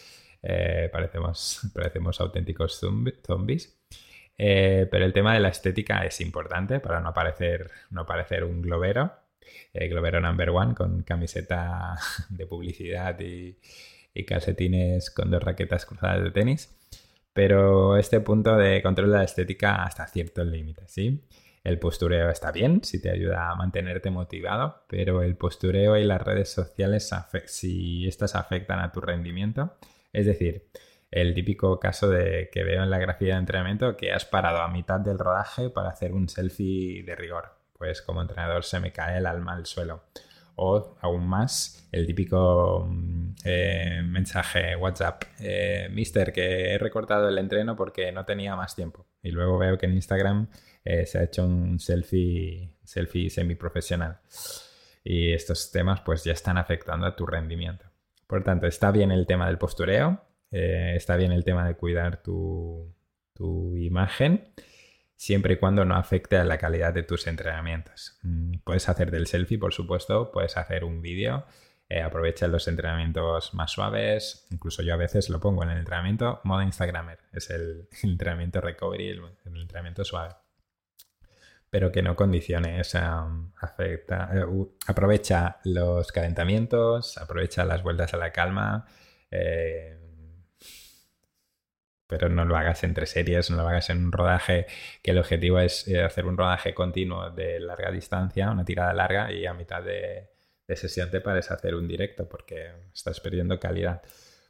eh, 0.45 0.89
parecemos, 0.91 1.61
parecemos 1.73 2.19
auténticos 2.21 2.79
zombies. 2.79 3.77
pero 4.37 5.05
el 5.05 5.13
tema 5.13 5.33
de 5.33 5.39
la 5.39 5.49
estética 5.49 6.05
es 6.05 6.21
importante 6.21 6.79
para 6.79 6.99
no 6.99 7.13
parecer, 7.13 7.71
no 7.89 8.05
parecer 8.05 8.43
un 8.43 8.61
globero, 8.61 9.13
globero 9.73 10.21
number 10.21 10.49
one 10.49 10.75
con 10.75 11.03
camiseta 11.03 11.95
de 12.29 12.45
publicidad 12.45 13.19
y, 13.19 13.57
y 14.13 14.23
calcetines 14.25 15.11
con 15.11 15.29
dos 15.29 15.43
raquetas 15.43 15.85
cruzadas 15.85 16.23
de 16.23 16.31
tenis. 16.31 16.75
Pero 17.33 17.97
este 17.97 18.21
punto 18.21 18.55
de 18.55 18.81
control 18.81 19.11
de 19.11 19.17
la 19.17 19.23
estética 19.25 19.83
hasta 19.83 20.07
cierto 20.07 20.43
límite, 20.45 20.83
¿sí? 20.87 21.21
El 21.65 21.79
postureo 21.79 22.29
está 22.29 22.51
bien, 22.51 22.81
si 22.83 23.01
te 23.01 23.09
ayuda 23.09 23.49
a 23.49 23.55
mantenerte 23.55 24.09
motivado, 24.09 24.83
pero 24.87 25.21
el 25.21 25.35
postureo 25.35 25.97
y 25.97 26.05
las 26.05 26.21
redes 26.21 26.49
sociales, 26.49 27.11
si 27.47 28.07
estas 28.07 28.35
afectan 28.35 28.79
a 28.79 28.91
tu 28.91 29.01
rendimiento, 29.01 29.73
es 30.15 30.25
decir, 30.25 30.67
el 31.11 31.33
típico 31.33 31.79
caso 31.79 32.09
de 32.09 32.49
que 32.51 32.63
veo 32.63 32.83
en 32.83 32.89
la 32.89 32.99
grafía 32.99 33.33
de 33.33 33.39
entrenamiento 33.39 33.95
que 33.97 34.11
has 34.11 34.25
parado 34.25 34.59
a 34.61 34.67
mitad 34.67 34.99
del 34.99 35.19
rodaje 35.19 35.69
para 35.69 35.89
hacer 35.89 36.13
un 36.13 36.29
selfie 36.29 37.03
de 37.03 37.15
rigor. 37.15 37.55
Pues 37.73 38.01
como 38.01 38.21
entrenador 38.21 38.63
se 38.63 38.79
me 38.79 38.91
cae 38.91 39.17
el 39.17 39.25
alma 39.25 39.53
al 39.53 39.65
suelo 39.65 40.03
o 40.55 40.97
aún 41.01 41.27
más 41.27 41.87
el 41.91 42.05
típico 42.05 42.87
mm, 42.89 43.35
eh, 43.43 44.01
mensaje 44.03 44.75
WhatsApp, 44.75 45.23
eh, 45.39 45.89
Mister, 45.91 46.31
que 46.31 46.73
he 46.73 46.77
recortado 46.77 47.27
el 47.29 47.37
entreno 47.37 47.75
porque 47.75 48.11
no 48.11 48.25
tenía 48.25 48.55
más 48.55 48.75
tiempo. 48.75 49.05
Y 49.21 49.31
luego 49.31 49.57
veo 49.57 49.77
que 49.77 49.85
en 49.85 49.93
Instagram 49.93 50.47
eh, 50.83 51.05
se 51.05 51.19
ha 51.19 51.23
hecho 51.23 51.45
un 51.45 51.79
selfie, 51.79 52.71
selfie 52.83 53.29
semiprofesional. 53.29 54.19
Y 55.03 55.33
estos 55.33 55.71
temas 55.71 56.01
pues 56.01 56.23
ya 56.23 56.33
están 56.33 56.57
afectando 56.57 57.05
a 57.05 57.15
tu 57.15 57.25
rendimiento. 57.25 57.85
Por 58.27 58.43
tanto, 58.43 58.67
está 58.67 58.91
bien 58.91 59.11
el 59.11 59.27
tema 59.27 59.47
del 59.47 59.57
postureo, 59.57 60.21
está 60.51 61.15
bien 61.15 61.31
el 61.31 61.43
tema 61.43 61.67
de 61.67 61.75
cuidar 61.75 62.23
tu, 62.23 62.93
tu 63.33 63.75
imagen 63.75 64.53
siempre 65.15 65.53
y 65.53 65.57
cuando 65.57 65.85
no 65.85 65.95
afecte 65.95 66.37
a 66.37 66.43
la 66.43 66.57
calidad 66.57 66.93
de 66.93 67.03
tus 67.03 67.27
entrenamientos. 67.27 68.17
Mm, 68.23 68.57
puedes 68.63 68.89
hacer 68.89 69.11
del 69.11 69.27
selfie, 69.27 69.57
por 69.57 69.73
supuesto, 69.73 70.31
puedes 70.31 70.57
hacer 70.57 70.83
un 70.83 71.01
vídeo, 71.01 71.45
eh, 71.89 72.01
aprovecha 72.01 72.47
los 72.47 72.67
entrenamientos 72.67 73.53
más 73.53 73.71
suaves, 73.71 74.47
incluso 74.51 74.81
yo 74.81 74.93
a 74.93 74.97
veces 74.97 75.29
lo 75.29 75.39
pongo 75.39 75.63
en 75.63 75.69
el 75.69 75.77
entrenamiento 75.77 76.41
modo 76.43 76.63
Instagramer, 76.63 77.19
es 77.31 77.49
el, 77.49 77.87
entrenamiento 78.03 78.61
recovery, 78.61 79.09
el, 79.09 79.21
entrenamiento 79.61 80.03
suave. 80.03 80.33
Pero 81.75 81.91
que 81.91 82.01
no 82.01 82.15
condicione 82.15 82.79
esa 82.79 83.27
afecta, 83.59 84.29
eh, 84.33 84.45
aprovecha 84.87 85.57
los 85.65 86.09
calentamientos, 86.13 87.17
aprovecha 87.17 87.65
las 87.65 87.83
vueltas 87.83 88.13
a 88.13 88.17
la 88.17 88.31
calma, 88.31 88.85
eh, 89.29 89.99
pero 92.07 92.29
no 92.29 92.45
lo 92.45 92.55
hagas 92.55 92.85
entre 92.85 93.05
series, 93.05 93.51
no 93.51 93.57
lo 93.57 93.67
hagas 93.67 93.89
en 93.89 94.05
un 94.05 94.13
rodaje 94.13 94.67
que 95.03 95.11
el 95.11 95.17
objetivo 95.17 95.59
es 95.59 95.85
eh, 95.89 96.01
hacer 96.01 96.25
un 96.27 96.37
rodaje 96.37 96.73
continuo 96.73 97.29
de 97.31 97.59
larga 97.59 97.91
distancia, 97.91 98.51
una 98.51 98.63
tirada 98.63 98.93
larga 98.93 99.33
y 99.33 99.45
a 99.45 99.53
mitad 99.53 99.83
de, 99.83 100.29
sesión 100.77 101.11
te 101.11 101.19
pares 101.19 101.51
a 101.51 101.55
hacer 101.55 101.75
un 101.75 101.89
directo 101.89 102.29
porque 102.29 102.71
estás 102.93 103.19
perdiendo 103.19 103.59
calidad. 103.59 104.01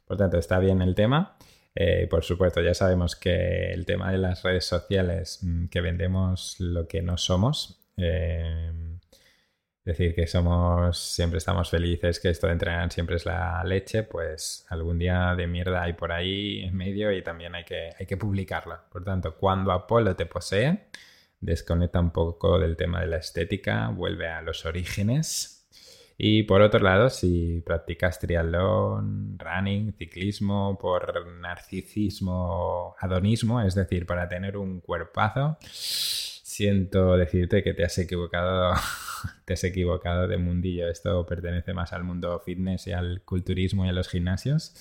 Por 0.06 0.16
tanto, 0.16 0.38
está 0.38 0.60
bien 0.60 0.80
el 0.80 0.94
tema. 0.94 1.36
Eh, 1.78 2.06
por 2.08 2.24
supuesto, 2.24 2.62
ya 2.62 2.72
sabemos 2.72 3.16
que 3.16 3.70
el 3.70 3.84
tema 3.84 4.10
de 4.10 4.16
las 4.16 4.42
redes 4.42 4.64
sociales, 4.64 5.40
mm, 5.42 5.66
que 5.66 5.82
vendemos 5.82 6.56
lo 6.58 6.88
que 6.88 7.02
no 7.02 7.18
somos, 7.18 7.86
eh, 7.98 8.72
decir 9.84 10.14
que 10.14 10.26
somos, 10.26 10.98
siempre 10.98 11.36
estamos 11.38 11.68
felices, 11.68 12.18
que 12.18 12.30
esto 12.30 12.46
de 12.46 12.54
entrenar 12.54 12.90
siempre 12.90 13.16
es 13.16 13.26
la 13.26 13.62
leche, 13.64 14.04
pues 14.04 14.64
algún 14.70 14.98
día 14.98 15.34
de 15.36 15.46
mierda 15.46 15.82
hay 15.82 15.92
por 15.92 16.12
ahí 16.12 16.60
en 16.64 16.74
medio 16.76 17.12
y 17.12 17.22
también 17.22 17.54
hay 17.54 17.64
que, 17.64 17.90
hay 17.98 18.06
que 18.06 18.16
publicarla. 18.16 18.82
Por 18.90 19.04
tanto, 19.04 19.36
cuando 19.36 19.70
Apolo 19.70 20.16
te 20.16 20.24
posee, 20.26 20.88
desconecta 21.40 22.00
un 22.00 22.10
poco 22.10 22.58
del 22.58 22.76
tema 22.76 23.02
de 23.02 23.08
la 23.08 23.18
estética, 23.18 23.88
vuelve 23.90 24.28
a 24.28 24.40
los 24.42 24.64
orígenes. 24.64 25.55
Y 26.18 26.44
por 26.44 26.62
otro 26.62 26.80
lado, 26.80 27.10
si 27.10 27.60
practicas 27.60 28.18
triatlón, 28.18 29.38
running, 29.38 29.92
ciclismo, 29.92 30.78
por 30.78 31.26
narcisismo, 31.26 32.96
adonismo, 32.98 33.60
es 33.60 33.74
decir, 33.74 34.06
para 34.06 34.28
tener 34.28 34.56
un 34.56 34.80
cuerpazo, 34.80 35.58
siento 35.60 37.18
decirte 37.18 37.62
que 37.62 37.74
te 37.74 37.84
has 37.84 37.98
equivocado, 37.98 38.72
te 39.44 39.52
has 39.52 39.64
equivocado 39.64 40.26
de 40.26 40.38
mundillo. 40.38 40.88
Esto 40.88 41.26
pertenece 41.26 41.74
más 41.74 41.92
al 41.92 42.04
mundo 42.04 42.40
fitness 42.40 42.86
y 42.86 42.92
al 42.92 43.22
culturismo 43.22 43.84
y 43.84 43.90
a 43.90 43.92
los 43.92 44.08
gimnasios. 44.08 44.74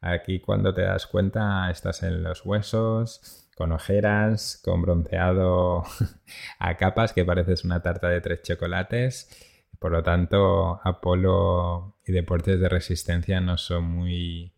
Aquí 0.00 0.38
cuando 0.38 0.72
te 0.72 0.82
das 0.82 1.06
cuenta 1.08 1.68
estás 1.70 2.04
en 2.04 2.22
los 2.22 2.44
huesos, 2.44 3.48
con 3.56 3.72
ojeras, 3.72 4.60
con 4.64 4.82
bronceado 4.82 5.82
a 6.60 6.76
capas 6.76 7.12
que 7.12 7.24
pareces 7.24 7.64
una 7.64 7.82
tarta 7.82 8.08
de 8.08 8.20
tres 8.20 8.42
chocolates. 8.42 9.55
Por 9.78 9.92
lo 9.92 10.02
tanto, 10.02 10.80
Apolo 10.84 11.98
y 12.04 12.12
deportes 12.12 12.58
de 12.60 12.68
resistencia 12.68 13.40
no 13.40 13.58
son 13.58 13.84
muy 13.84 14.52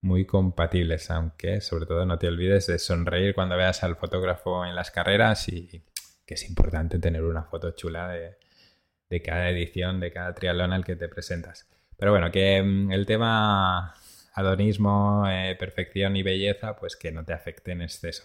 muy 0.00 0.26
compatibles, 0.26 1.10
aunque 1.10 1.60
sobre 1.60 1.86
todo 1.86 2.06
no 2.06 2.18
te 2.18 2.28
olvides 2.28 2.66
de 2.66 2.78
sonreír 2.78 3.34
cuando 3.34 3.56
veas 3.56 3.82
al 3.82 3.96
fotógrafo 3.96 4.64
en 4.64 4.74
las 4.74 4.90
carreras 4.90 5.48
y 5.48 5.82
que 6.24 6.34
es 6.34 6.48
importante 6.48 6.98
tener 6.98 7.22
una 7.24 7.44
foto 7.44 7.72
chula 7.72 8.08
de, 8.08 9.22
cada 9.22 9.48
edición, 9.50 9.98
de 10.00 10.12
cada 10.12 10.34
triatlón 10.34 10.72
al 10.72 10.84
que 10.84 10.94
te 10.94 11.08
presentas. 11.08 11.68
Pero 11.96 12.12
bueno, 12.12 12.30
que 12.30 12.62
mm, 12.62 12.92
el 12.92 13.06
tema 13.06 13.94
adonismo, 14.34 15.24
eh, 15.28 15.56
perfección 15.58 16.16
y 16.16 16.22
belleza, 16.22 16.76
pues 16.76 16.96
que 16.96 17.10
no 17.10 17.24
te 17.24 17.32
afecte 17.32 17.72
en 17.72 17.82
exceso. 17.82 18.24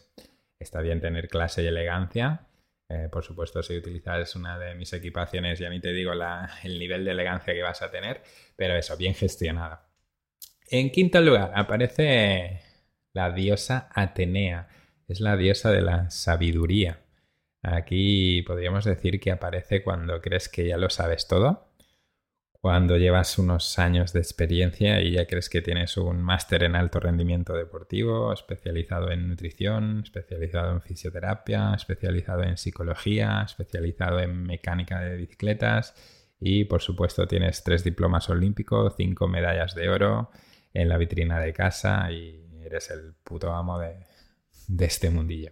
Está 0.59 0.81
bien 0.81 1.01
tener 1.01 1.27
clase 1.27 1.63
y 1.63 1.67
elegancia. 1.67 2.47
Eh, 2.93 3.09
por 3.09 3.23
supuesto, 3.23 3.63
si 3.63 3.75
utilizas 3.75 4.35
una 4.35 4.59
de 4.59 4.75
mis 4.75 4.93
equipaciones, 4.93 5.57
ya 5.57 5.69
ni 5.69 5.79
te 5.79 5.91
digo 5.93 6.11
el 6.13 6.79
nivel 6.79 7.05
de 7.05 7.11
elegancia 7.11 7.53
que 7.53 7.63
vas 7.63 7.81
a 7.81 7.89
tener, 7.89 8.21
pero 8.55 8.75
eso, 8.75 8.95
bien 8.97 9.15
gestionada. 9.15 9.87
En 10.69 10.91
quinto 10.91 11.19
lugar, 11.21 11.51
aparece 11.55 12.61
la 13.13 13.31
diosa 13.31 13.89
Atenea. 13.93 14.67
Es 15.07 15.19
la 15.21 15.35
diosa 15.37 15.71
de 15.71 15.81
la 15.81 16.09
sabiduría. 16.09 16.99
Aquí 17.61 18.41
podríamos 18.43 18.85
decir 18.85 19.19
que 19.19 19.31
aparece 19.31 19.83
cuando 19.83 20.21
crees 20.21 20.49
que 20.49 20.67
ya 20.67 20.77
lo 20.77 20.89
sabes 20.89 21.27
todo, 21.27 21.72
cuando 22.63 22.95
llevas 22.95 23.37
unos 23.39 23.77
años 23.77 24.13
de 24.13 24.21
experiencia 24.21 25.01
y 25.01 25.11
ya 25.11 25.27
crees 25.27 25.49
que 25.49 25.61
tienes 25.61 25.97
un 25.97 26.23
máster 26.23 26.63
en 26.63 26.77
alto 26.77 27.01
rendimiento 27.01 27.55
deportivo, 27.55 28.31
especializado 28.31 29.11
en 29.11 29.27
nutrición, 29.27 29.99
especializado 30.01 30.71
en 30.71 30.81
fisioterapia, 30.81 31.73
especializado 31.75 32.41
en 32.43 32.55
psicología, 32.55 33.43
especializado 33.45 34.21
en 34.21 34.43
mecánica 34.43 35.01
de 35.01 35.17
bicicletas 35.17 35.93
y 36.39 36.63
por 36.63 36.81
supuesto 36.81 37.27
tienes 37.27 37.65
tres 37.65 37.83
diplomas 37.83 38.29
olímpicos, 38.29 38.93
cinco 38.95 39.27
medallas 39.27 39.75
de 39.75 39.89
oro 39.89 40.31
en 40.73 40.87
la 40.87 40.95
vitrina 40.95 41.41
de 41.41 41.51
casa 41.51 42.09
y 42.13 42.61
eres 42.63 42.89
el 42.91 43.13
puto 43.25 43.51
amo 43.51 43.77
de, 43.77 44.05
este 44.79 45.09
mundillo. 45.09 45.51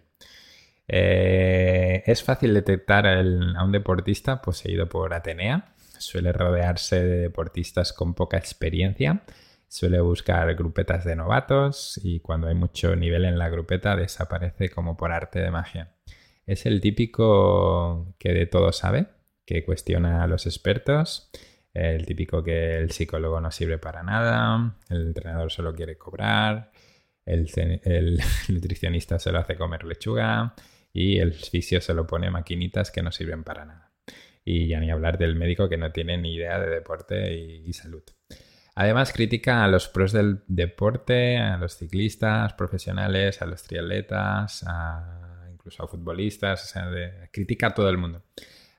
Eh, 0.88 2.04
es 2.06 2.22
fácil 2.22 2.54
detectar 2.54 3.06
a 3.06 3.20
un 3.20 3.70
deportista 3.70 4.40
poseído 4.40 4.88
por 4.88 5.12
Atenea. 5.12 5.71
Suele 6.02 6.32
rodearse 6.32 7.04
de 7.04 7.18
deportistas 7.18 7.92
con 7.92 8.14
poca 8.14 8.36
experiencia. 8.36 9.22
Suele 9.68 10.00
buscar 10.00 10.54
grupetas 10.54 11.04
de 11.04 11.16
novatos 11.16 11.98
y 12.02 12.20
cuando 12.20 12.48
hay 12.48 12.54
mucho 12.54 12.94
nivel 12.94 13.24
en 13.24 13.38
la 13.38 13.48
grupeta 13.48 13.96
desaparece 13.96 14.68
como 14.68 14.96
por 14.96 15.12
arte 15.12 15.40
de 15.40 15.50
magia. 15.50 15.94
Es 16.46 16.66
el 16.66 16.80
típico 16.80 18.14
que 18.18 18.32
de 18.32 18.46
todo 18.46 18.72
sabe, 18.72 19.06
que 19.46 19.64
cuestiona 19.64 20.22
a 20.22 20.26
los 20.26 20.46
expertos, 20.46 21.30
El 21.74 22.04
típico 22.04 22.42
que 22.42 22.76
el 22.76 22.90
psicólogo 22.90 23.40
no 23.40 23.50
sirve 23.50 23.78
para 23.78 24.02
nada, 24.02 24.76
el 24.90 25.06
entrenador 25.06 25.50
solo 25.50 25.74
quiere 25.74 25.96
cobrar, 25.96 26.70
el, 27.24 27.48
el 27.84 28.20
nutricionista 28.48 29.18
solo 29.18 29.38
hace 29.38 29.56
comer 29.56 29.84
lechuga 29.84 30.54
y 30.92 31.18
el 31.18 31.32
fisio 31.32 31.80
solo 31.80 32.06
pone 32.06 32.30
maquinitas 32.30 32.90
que 32.90 33.02
no 33.02 33.10
sirven 33.10 33.44
para 33.44 33.64
nada. 33.64 33.81
Y 34.44 34.68
ya 34.68 34.80
ni 34.80 34.90
hablar 34.90 35.18
del 35.18 35.36
médico 35.36 35.68
que 35.68 35.76
no 35.76 35.92
tiene 35.92 36.18
ni 36.18 36.34
idea 36.34 36.58
de 36.58 36.68
deporte 36.68 37.34
y, 37.34 37.72
salud. 37.72 38.02
Además, 38.74 39.12
critica 39.12 39.64
a 39.64 39.68
los 39.68 39.88
pros 39.88 40.12
del 40.12 40.40
deporte, 40.48 41.38
a 41.38 41.58
los 41.58 41.76
ciclistas 41.76 42.54
profesionales, 42.54 43.40
a 43.42 43.46
los 43.46 43.62
triatletas, 43.62 44.64
incluso 45.52 45.84
a 45.84 45.88
futbolistas, 45.88 46.64
o 46.64 46.66
sea, 46.66 46.90
critica 47.30 47.68
a 47.68 47.74
todo 47.74 47.88
el 47.88 47.98
mundo. 47.98 48.22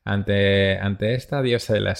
Ante, 0.06 0.78
ante 0.80 1.13
esta 1.13 1.41
diosa 1.41 1.73
de 1.73 1.80
la, 1.80 1.95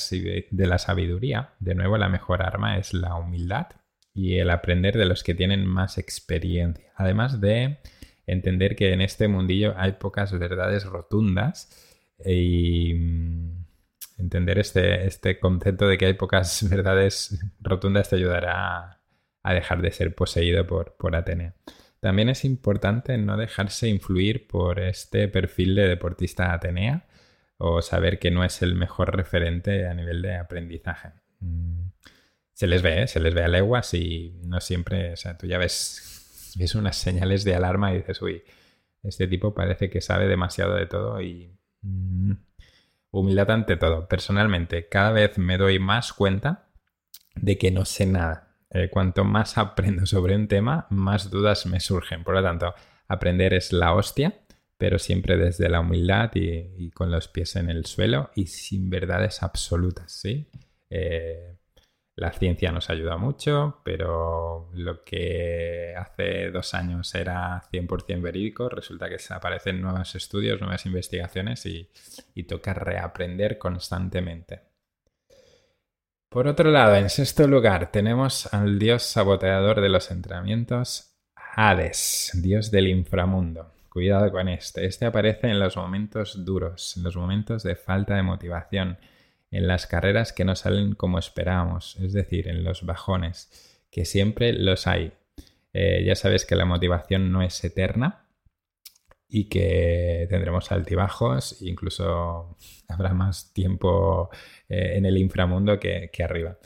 de 0.52 0.68
la 0.68 0.78
sabiduría, 0.78 1.54
de 1.60 1.76
nuevo 1.76 1.98
la 1.98 2.10
mejor 2.10 2.42
arma 2.42 2.78
es 2.78 2.94
la 2.94 3.16
humildad 3.16 3.68
y 4.14 4.38
el 4.40 4.50
aprender 4.50 4.98
de 4.98 5.06
los 5.06 5.24
que 5.24 5.36
tienen 5.36 5.66
más 5.66 5.98
experiencia. 5.98 6.92
Además 6.96 7.40
de 7.40 7.78
entender 8.28 8.76
que 8.76 8.94
en 8.94 9.02
este 9.02 9.28
mundillo 9.28 9.74
hay 9.78 9.94
pocas 9.94 10.38
verdades 10.38 10.86
rotundas 10.86 11.70
y 12.26 12.94
entender 14.24 14.60
este, 14.60 15.06
este 15.06 15.40
concepto 15.40 15.88
de 15.88 15.98
que 15.98 16.06
hay 16.06 16.14
pocas 16.14 16.68
verdades 16.70 17.40
rotundas 17.60 18.10
te 18.10 18.16
ayudará 18.16 19.02
a, 19.44 19.54
dejar 19.54 19.82
de 19.82 19.92
ser 19.92 20.16
poseído 20.16 20.66
por, 20.66 20.96
por 20.96 21.16
Atenea. 21.16 21.56
También 22.00 22.30
es 22.30 22.44
importante 22.44 23.18
no 23.18 23.38
dejarse 23.38 23.88
influir 23.88 24.48
por 24.48 24.80
este 24.80 25.28
perfil 25.28 25.76
de 25.76 25.88
deportista 25.88 26.54
Atenea 26.54 27.06
o 27.58 27.82
saber 27.82 28.20
que 28.20 28.32
no 28.32 28.44
es 28.44 28.62
el 28.62 28.76
mejor 28.76 29.16
referente 29.16 29.88
a 29.88 29.94
nivel 29.94 30.22
de 30.22 30.36
aprendizaje. 30.36 31.12
Mm, 31.40 31.92
se 32.54 32.68
les 32.68 32.82
ve, 32.82 33.04
¿eh? 33.04 33.08
se 33.08 33.20
les 33.20 33.34
ve 33.34 33.44
a 33.44 33.48
leguas 33.48 33.94
y 33.94 34.40
no 34.44 34.60
siempre, 34.60 35.14
o 35.14 35.16
sea, 35.18 35.38
tú 35.38 35.48
ya 35.48 35.58
ves, 35.58 36.54
ves 36.58 36.76
unas 36.76 36.98
señales 36.98 37.44
de 37.44 37.56
alarma 37.56 37.94
y 37.94 37.98
dices, 37.98 38.22
uy, 38.22 38.44
este 39.02 39.28
tipo 39.28 39.54
parece 39.54 39.90
que 39.90 40.02
sabe 40.02 40.28
demasiado 40.28 40.76
de 40.76 40.86
todo 40.86 41.22
y 41.22 41.58
mm, 41.82 42.32
humildad 43.14 43.50
ante 43.52 43.78
todo. 43.78 44.08
Personalmente, 44.08 44.90
cada 44.90 45.12
vez 45.12 45.38
me 45.38 45.58
doy 45.58 45.80
más 45.80 46.12
cuenta 46.12 46.68
de 47.36 47.58
que 47.58 47.72
no 47.72 47.86
sé 47.86 48.06
nada. 48.06 48.58
Eh, 48.70 48.90
cuanto 48.90 49.24
más 49.24 49.58
aprendo 49.58 50.06
sobre 50.08 50.36
un 50.36 50.48
tema, 50.48 50.88
más 50.90 51.30
dudas 51.30 51.66
me 51.66 51.80
surgen. 51.80 52.24
Por 52.26 52.36
lo 52.36 52.44
tanto, 52.44 52.74
aprender 53.08 53.54
es 53.54 53.72
la 53.72 53.94
hostia 53.94 54.34
pero 54.84 55.00
siempre 55.00 55.38
desde 55.38 55.70
la 55.70 55.80
humildad 55.80 56.32
y, 56.36 56.92
con 56.92 57.10
los 57.10 57.30
pies 57.30 57.56
en 57.56 57.70
el 57.70 57.86
suelo 57.86 58.32
y 58.36 58.48
sin 58.48 58.90
verdades 58.90 59.42
absolutas, 59.42 60.12
¿sí? 60.12 60.50
Eh, 60.90 61.53
la 62.16 62.32
ciencia 62.32 62.72
nos 62.72 62.90
ayuda 62.90 63.18
mucho, 63.18 63.82
pero 63.84 64.70
lo 64.74 65.04
que 65.04 65.96
hace 65.98 66.52
dos 66.52 66.76
años 66.76 67.14
era 67.16 67.64
100% 67.72 68.22
verídico, 68.22 68.70
resulta 68.70 69.10
que 69.10 69.18
aparecen 69.30 69.82
nuevos 69.82 70.14
estudios, 70.14 70.62
nuevas 70.62 70.86
investigaciones 70.86 71.66
y, 71.66 71.90
toca 72.44 72.74
reaprender 72.74 73.58
constantemente. 73.58 74.62
Por 76.30 76.48
otro 76.48 76.70
lado, 76.72 76.96
en 76.96 77.10
sexto 77.10 77.48
lugar, 77.48 77.92
tenemos 77.92 78.54
al 78.54 78.78
dios 78.78 79.04
saboteador 79.04 79.82
de 79.82 79.90
los 79.90 80.12
entrenamientos, 80.12 81.16
Hades, 81.56 82.32
dios 82.42 82.72
del 82.72 82.88
inframundo. 82.88 83.72
Cuidado 83.90 84.32
con 84.32 84.50
este. 84.50 84.86
Este 84.86 85.06
aparece 85.06 85.48
en 85.50 85.60
los 85.60 85.78
momentos 85.78 86.44
duros, 86.44 86.98
en 86.98 87.04
los 87.04 87.16
momentos 87.16 87.62
de 87.62 87.76
falta 87.76 88.16
de 88.16 88.24
motivación, 88.24 88.98
en 89.54 89.68
las 89.68 89.88
carreras 89.88 90.34
que 90.34 90.46
no 90.46 90.56
salen 90.56 90.96
como 90.96 91.20
esperábamos, 91.20 91.96
es 92.02 92.14
decir, 92.14 92.48
en 92.48 92.64
los 92.64 92.86
bajones, 92.86 93.80
que 93.92 94.06
siempre 94.06 94.52
los 94.54 94.88
hay. 94.88 95.14
Eh, 95.74 96.04
ya 96.06 96.16
sabes 96.16 96.46
que 96.46 96.56
la 96.56 96.66
motivación 96.66 97.32
no 97.32 97.42
es 97.42 97.64
eterna 97.64 98.26
y 99.28 99.50
que 99.50 100.28
tendremos 100.30 100.72
altibajos, 100.72 101.62
incluso 101.62 102.58
habrá 102.88 103.14
más 103.14 103.54
tiempo 103.54 104.30
eh, 104.70 104.94
en 104.96 105.06
el 105.06 105.18
inframundo 105.18 105.80
que 105.80 106.10
arriba. 106.24 106.58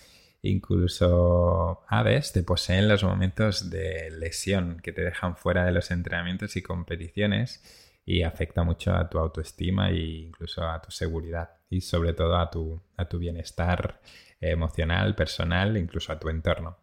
Incluso 0.41 1.83
Hades 1.87 2.31
te 2.31 2.43
poseen 2.43 2.87
los 2.87 3.03
momentos 3.03 3.69
de 3.69 4.11
lesión 4.11 4.79
que 4.81 4.93
te 4.93 5.03
dejan 5.03 5.35
fuera 5.35 5.65
de 5.65 5.71
los 5.71 5.91
entrenamientos 5.91 6.55
y 6.55 6.61
competiciones 6.61 7.61
y 8.07 8.23
afecta 8.23 8.63
mucho 8.63 8.95
a 8.95 9.09
tu 9.09 9.19
autoestima 9.19 9.89
e 9.89 9.97
incluso 9.97 10.63
a 10.63 10.81
tu 10.81 10.91
seguridad 10.91 11.49
y 11.69 11.81
sobre 11.81 12.13
todo 12.13 12.37
a 12.37 12.49
tu, 12.49 12.81
a 12.95 13.05
tu 13.05 13.19
bienestar 13.19 13.99
emocional, 14.39 15.13
personal, 15.13 15.75
incluso 15.75 16.13
a 16.13 16.19
tu 16.19 16.29
entorno. 16.29 16.77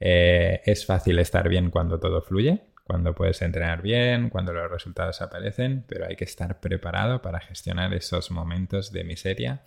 Eh, 0.00 0.62
es 0.64 0.84
fácil 0.84 1.20
estar 1.20 1.48
bien 1.48 1.70
cuando 1.70 2.00
todo 2.00 2.20
fluye, 2.20 2.64
cuando 2.82 3.14
puedes 3.14 3.42
entrenar 3.42 3.80
bien, 3.80 4.28
cuando 4.28 4.52
los 4.52 4.68
resultados 4.68 5.22
aparecen, 5.22 5.84
pero 5.86 6.06
hay 6.06 6.16
que 6.16 6.24
estar 6.24 6.58
preparado 6.58 7.22
para 7.22 7.38
gestionar 7.38 7.94
esos 7.94 8.32
momentos 8.32 8.90
de 8.90 9.04
miseria 9.04 9.62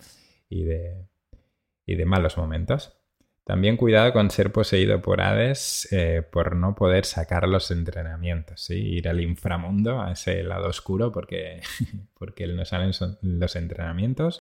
y 0.50 0.64
de, 0.64 1.08
y 1.86 1.94
de 1.94 2.04
malos 2.04 2.36
momentos. 2.36 2.99
También 3.50 3.76
cuidado 3.76 4.12
con 4.12 4.30
ser 4.30 4.52
poseído 4.52 5.02
por 5.02 5.20
Hades 5.20 5.88
eh, 5.90 6.22
por 6.22 6.54
no 6.54 6.76
poder 6.76 7.04
sacar 7.04 7.48
los 7.48 7.72
entrenamientos, 7.72 8.60
¿sí? 8.60 8.74
ir 8.74 9.08
al 9.08 9.20
inframundo, 9.20 10.00
a 10.00 10.12
ese 10.12 10.44
lado 10.44 10.68
oscuro, 10.68 11.10
porque, 11.10 11.60
porque 12.16 12.46
no 12.46 12.64
salen 12.64 12.92
los 13.22 13.56
entrenamientos 13.56 14.38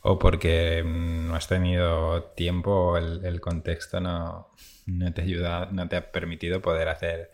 o 0.00 0.16
porque 0.20 0.84
no 0.86 1.34
has 1.34 1.48
tenido 1.48 2.22
tiempo, 2.36 2.96
el, 2.96 3.24
el 3.24 3.40
contexto 3.40 4.00
no, 4.00 4.52
no, 4.86 5.12
te 5.12 5.22
ayuda, 5.22 5.70
no 5.72 5.88
te 5.88 5.96
ha 5.96 6.12
permitido 6.12 6.62
poder 6.62 6.88
hacer, 6.88 7.32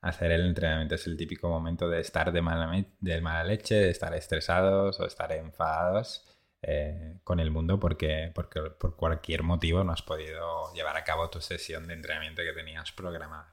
hacer 0.00 0.32
el 0.32 0.46
entrenamiento. 0.46 0.96
Es 0.96 1.06
el 1.06 1.16
típico 1.16 1.48
momento 1.48 1.88
de 1.88 2.00
estar 2.00 2.32
de 2.32 2.42
mala, 2.42 2.84
de 2.98 3.20
mala 3.20 3.44
leche, 3.44 3.76
de 3.76 3.90
estar 3.90 4.12
estresados 4.16 4.98
o 4.98 5.06
estar 5.06 5.30
enfadados 5.30 6.33
eh, 6.66 7.18
con 7.24 7.40
el 7.40 7.50
mundo 7.50 7.78
porque, 7.78 8.32
porque 8.34 8.60
por 8.62 8.96
cualquier 8.96 9.42
motivo 9.42 9.84
no 9.84 9.92
has 9.92 10.00
podido 10.00 10.72
llevar 10.72 10.96
a 10.96 11.04
cabo 11.04 11.28
tu 11.28 11.42
sesión 11.42 11.86
de 11.86 11.94
entrenamiento 11.94 12.42
que 12.42 12.54
tenías 12.54 12.90
programada. 12.92 13.52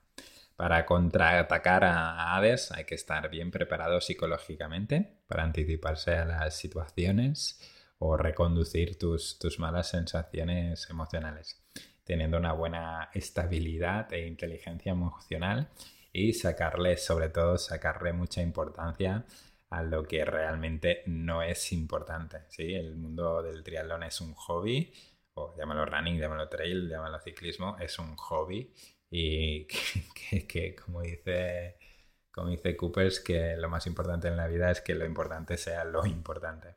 Para 0.55 0.85
contraatacar 0.85 1.83
a 1.83 2.35
Hades 2.35 2.71
hay 2.71 2.85
que 2.85 2.95
estar 2.95 3.29
bien 3.29 3.51
preparado 3.51 3.99
psicológicamente 3.99 5.17
para 5.27 5.43
anticiparse 5.43 6.15
a 6.15 6.23
las 6.23 6.55
situaciones 6.55 7.59
o 7.99 8.15
reconducir 8.15 8.97
tus, 8.97 9.37
tus 9.39 9.59
malas 9.59 9.89
sensaciones 9.89 10.89
emocionales, 10.89 11.61
teniendo 12.05 12.37
una 12.37 12.53
buena 12.53 13.09
estabilidad 13.13 14.13
e 14.13 14.25
inteligencia 14.25 14.93
emocional 14.93 15.69
y 16.13 16.31
sacarle, 16.33 16.95
sobre 16.95 17.27
todo, 17.27 17.57
sacarle 17.57 18.13
mucha 18.13 18.41
importancia 18.41 19.25
a 19.71 19.83
lo 19.83 20.03
que 20.03 20.23
realmente 20.25 21.03
no 21.07 21.41
es 21.41 21.71
importante. 21.71 22.41
¿sí? 22.49 22.75
El 22.75 22.95
mundo 22.95 23.41
del 23.41 23.63
triatlón 23.63 24.03
es 24.03 24.21
un 24.21 24.33
hobby, 24.33 24.93
o 25.33 25.55
llámalo 25.57 25.85
running, 25.85 26.19
llámalo 26.19 26.49
trail, 26.49 26.89
llámalo 26.89 27.19
ciclismo, 27.19 27.77
es 27.79 27.97
un 27.97 28.15
hobby 28.17 28.73
y 29.09 29.65
que, 30.47 30.75
como 30.75 31.01
dice 31.01 31.77
como 32.31 32.49
dice 32.49 32.77
Coopers, 32.77 33.19
que 33.19 33.57
lo 33.57 33.69
más 33.69 33.87
importante 33.87 34.29
en 34.29 34.37
la 34.37 34.47
vida 34.47 34.71
es 34.71 34.81
que 34.81 34.95
lo 34.95 35.05
importante 35.05 35.57
sea 35.57 35.83
lo 35.83 36.05
importante. 36.05 36.75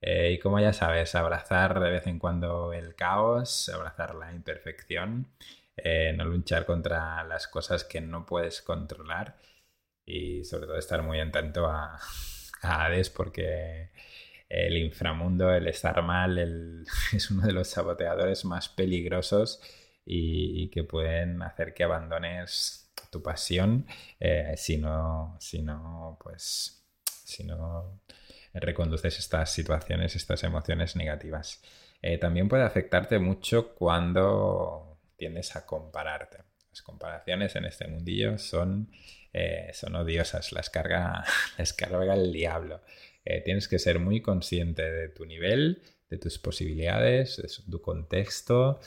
Eh, 0.00 0.32
y 0.32 0.38
como 0.38 0.60
ya 0.60 0.72
sabes, 0.72 1.14
abrazar 1.14 1.80
de 1.80 1.90
vez 1.90 2.06
en 2.06 2.18
cuando 2.18 2.72
el 2.72 2.94
caos, 2.96 3.68
abrazar 3.68 4.14
la 4.16 4.32
imperfección, 4.32 5.28
eh, 5.76 6.12
no 6.16 6.24
luchar 6.24 6.66
contra 6.66 7.22
las 7.24 7.46
cosas 7.48 7.84
que 7.84 8.00
no 8.00 8.26
puedes 8.26 8.62
controlar 8.62 9.38
y 10.08 10.44
sobre 10.44 10.66
todo 10.66 10.78
estar 10.78 11.02
muy 11.02 11.20
atento 11.20 11.66
a, 11.70 11.98
Hades 12.60 13.08
porque 13.10 13.90
el 14.48 14.78
inframundo, 14.78 15.52
el 15.52 15.68
estar 15.68 16.02
mal, 16.02 16.38
es 17.12 17.30
uno 17.30 17.46
de 17.46 17.52
los 17.52 17.68
saboteadores 17.68 18.44
más 18.44 18.68
peligrosos 18.68 19.60
y, 20.04 20.68
que 20.70 20.82
pueden 20.82 21.42
hacer 21.42 21.74
que 21.74 21.84
abandones 21.84 22.90
tu 23.10 23.22
pasión 23.22 23.86
eh, 24.18 24.54
si 24.56 24.78
no, 24.78 25.36
si 25.38 25.62
no, 25.62 26.18
pues, 26.20 26.84
si 27.24 27.44
no 27.44 28.00
reconduces 28.54 29.18
estas 29.18 29.52
situaciones, 29.52 30.16
estas 30.16 30.42
emociones 30.42 30.96
negativas. 30.96 31.62
Eh, 32.02 32.18
también 32.18 32.48
puede 32.48 32.64
afectarte 32.64 33.18
mucho 33.18 33.74
cuando 33.74 34.98
tiendes 35.16 35.54
a 35.56 35.66
compararte. 35.66 36.38
Las 36.70 36.82
comparaciones 36.82 37.56
en 37.56 37.64
este 37.64 37.86
mundillo 37.88 38.38
son, 38.38 38.90
eh, 39.32 39.70
son 39.74 39.94
odiosas, 39.94 40.52
las 40.52 40.70
carga, 40.70 41.24
las 41.58 41.72
carga 41.72 42.14
el 42.14 42.32
diablo. 42.32 42.80
Eh, 43.24 43.42
tienes 43.44 43.68
que 43.68 43.78
ser 43.78 43.98
muy 43.98 44.22
consciente 44.22 44.90
de 44.90 45.08
tu 45.08 45.26
nivel, 45.26 45.82
de 46.08 46.18
tus 46.18 46.38
posibilidades, 46.38 47.36
de 47.36 47.48
tu 47.70 47.82
contexto, 47.82 48.80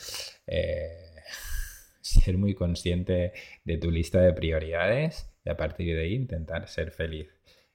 eh, 0.48 1.16
ser 2.02 2.38
muy 2.38 2.56
consciente 2.56 3.34
de 3.64 3.78
tu 3.78 3.92
lista 3.92 4.20
de 4.22 4.34
prioridades 4.34 5.32
y 5.46 5.50
a 5.50 5.58
partir 5.58 5.96
de 5.96 6.04
ahí 6.04 6.14
intentar 6.14 6.68
ser 6.68 6.92
feliz. 6.92 7.30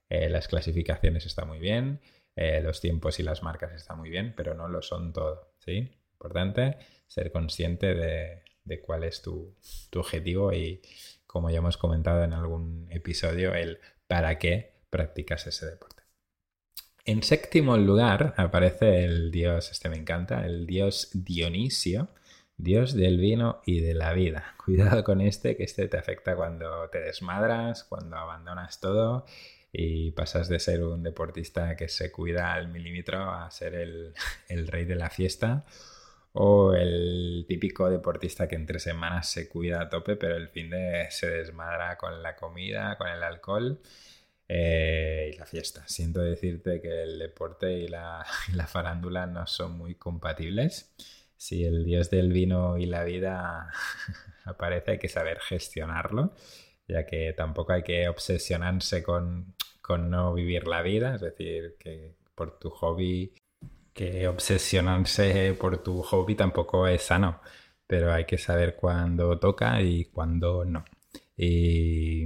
las 0.09 0.49
clasificaciones 0.49 1.27
están 1.27 1.49
muy 1.49 1.59
bien, 1.59 2.01
los 2.63 2.81
tiempos 2.81 3.19
y 3.19 3.23
las 3.23 3.43
marcas 3.43 3.73
están 3.73 3.99
muy 3.99 4.11
bien, 4.11 4.35
pero 4.37 4.55
no 4.55 4.69
lo 4.69 4.83
son 4.83 5.13
todo, 5.13 5.53
¿sí? 5.59 5.91
Importante 6.13 6.77
ser 7.07 7.33
consciente 7.33 7.95
de, 7.95 8.81
cuál 8.83 9.05
es 9.05 9.23
tu, 9.23 9.57
tu, 9.91 10.01
objetivo 10.01 10.53
y, 10.53 10.81
como 11.37 11.51
ya 11.51 11.59
hemos 11.59 11.77
comentado 11.77 12.25
en 12.25 12.33
algún 12.33 12.89
episodio, 12.89 13.55
el 13.55 13.79
para 14.07 14.39
qué 14.39 14.73
practicas 14.89 15.47
ese 15.47 15.67
deporte. 15.67 16.03
En 17.05 17.23
séptimo 17.23 17.77
lugar 17.77 18.33
aparece 18.39 19.05
el 19.05 19.31
dios, 19.31 19.71
este 19.71 19.91
me 19.91 19.99
encanta, 19.99 20.47
el 20.47 20.67
dios 20.67 21.11
Dionisio, 21.13 22.09
dios 22.57 22.95
del 22.95 23.19
vino 23.19 23.61
y 23.67 23.81
de 23.81 23.93
la 23.93 24.15
vida. 24.15 24.55
Cuidado 24.65 25.05
con 25.05 25.21
este, 25.21 25.59
que 25.59 25.65
este 25.65 25.89
te 25.89 25.99
afecta 25.99 26.37
cuando 26.37 26.89
te 26.89 27.01
desmadras, 27.01 27.85
cuando 27.85 28.17
abandonas 28.17 28.81
todo 28.81 29.27
y 29.71 30.13
pasas 30.13 30.49
de 30.49 30.59
ser 30.59 30.85
un 30.85 31.03
deportista 31.03 31.77
que 31.77 31.91
se 31.91 32.11
cuida 32.11 32.55
al 32.55 32.69
milímetro 32.69 33.31
a 33.31 33.51
ser 33.51 33.75
el, 33.75 34.15
rey 34.69 34.87
de 34.87 34.95
la 34.95 35.11
fiesta 35.11 35.67
o 36.37 36.75
el 36.75 37.45
típico 37.49 37.91
deportista 37.91 38.49
que 38.49 38.57
entre 38.57 38.79
semanas 38.79 39.31
se 39.31 39.49
cuida 39.49 39.83
a 39.83 39.89
tope 39.89 40.17
pero 40.17 40.37
el 40.37 40.49
fin 40.49 40.71
de 40.71 41.07
se 41.11 41.29
desmadra 41.31 41.97
con 41.97 42.23
la 42.23 42.37
comida, 42.37 42.97
con 42.99 43.09
el 43.09 43.23
alcohol 43.23 43.81
eh, 44.49 45.31
y 45.33 45.37
la 45.39 45.47
fiesta. 45.47 45.87
Siento 45.89 46.21
decirte 46.21 46.81
que 46.81 47.03
el 47.03 47.19
deporte 47.19 47.73
y 47.73 47.89
la, 47.89 48.25
y 48.53 48.57
la 48.57 48.67
farándula 48.67 49.27
no 49.27 49.47
son 49.47 49.77
muy 49.79 49.95
compatibles. 49.97 50.95
Si 51.37 51.65
el 51.65 51.85
dios 51.85 52.11
del 52.11 52.33
vino 52.33 52.79
y 52.79 52.87
la 52.87 53.05
vida 53.05 53.71
aparece 54.45 54.93
hay 54.93 54.99
que 54.99 55.09
saber 55.09 55.41
gestionarlo 55.41 56.33
ya 56.89 57.07
que 57.07 57.33
tampoco 57.33 57.73
hay 57.73 57.83
que 57.83 58.09
obsesionarse 58.09 59.03
con, 59.03 59.55
no 59.89 60.35
vivir 60.35 60.67
la 60.67 60.83
vida, 60.83 61.15
es 61.15 61.21
decir, 61.21 61.77
que 61.79 62.15
por 62.35 62.59
tu 62.59 62.71
hobby, 62.71 63.33
que 63.97 64.29
obsesionarse 64.29 65.55
por 65.55 65.83
tu 65.83 66.03
hobby 66.03 66.35
tampoco 66.37 66.87
es 66.87 67.03
sano, 67.03 67.41
pero 67.87 68.13
hay 68.13 68.27
que 68.27 68.39
saber 68.39 68.77
cuándo 68.77 69.39
toca 69.39 69.81
y 69.81 70.05
cuándo 70.07 70.65
no. 70.67 70.85
Y 71.37 72.25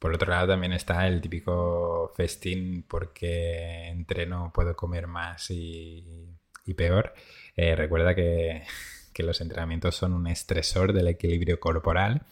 por 0.00 0.14
otro 0.14 0.30
lado 0.30 0.48
también 0.48 0.72
está 0.72 1.06
el 1.06 1.20
típico 1.20 2.12
festín 2.16 2.84
porque 2.88 3.88
entreno, 3.88 4.50
puedo 4.52 4.74
comer 4.76 5.06
más 5.06 5.50
y, 5.50 6.28
peor. 6.76 7.14
Eh, 7.56 7.74
recuerda 7.76 8.14
que, 8.14 8.64
que 9.12 9.22
los 9.22 9.40
entrenamientos 9.40 9.94
son 9.96 10.12
un 10.12 10.26
estresor 10.26 10.92
del 10.92 11.08
equilibrio 11.08 11.60
corporal 11.60 12.22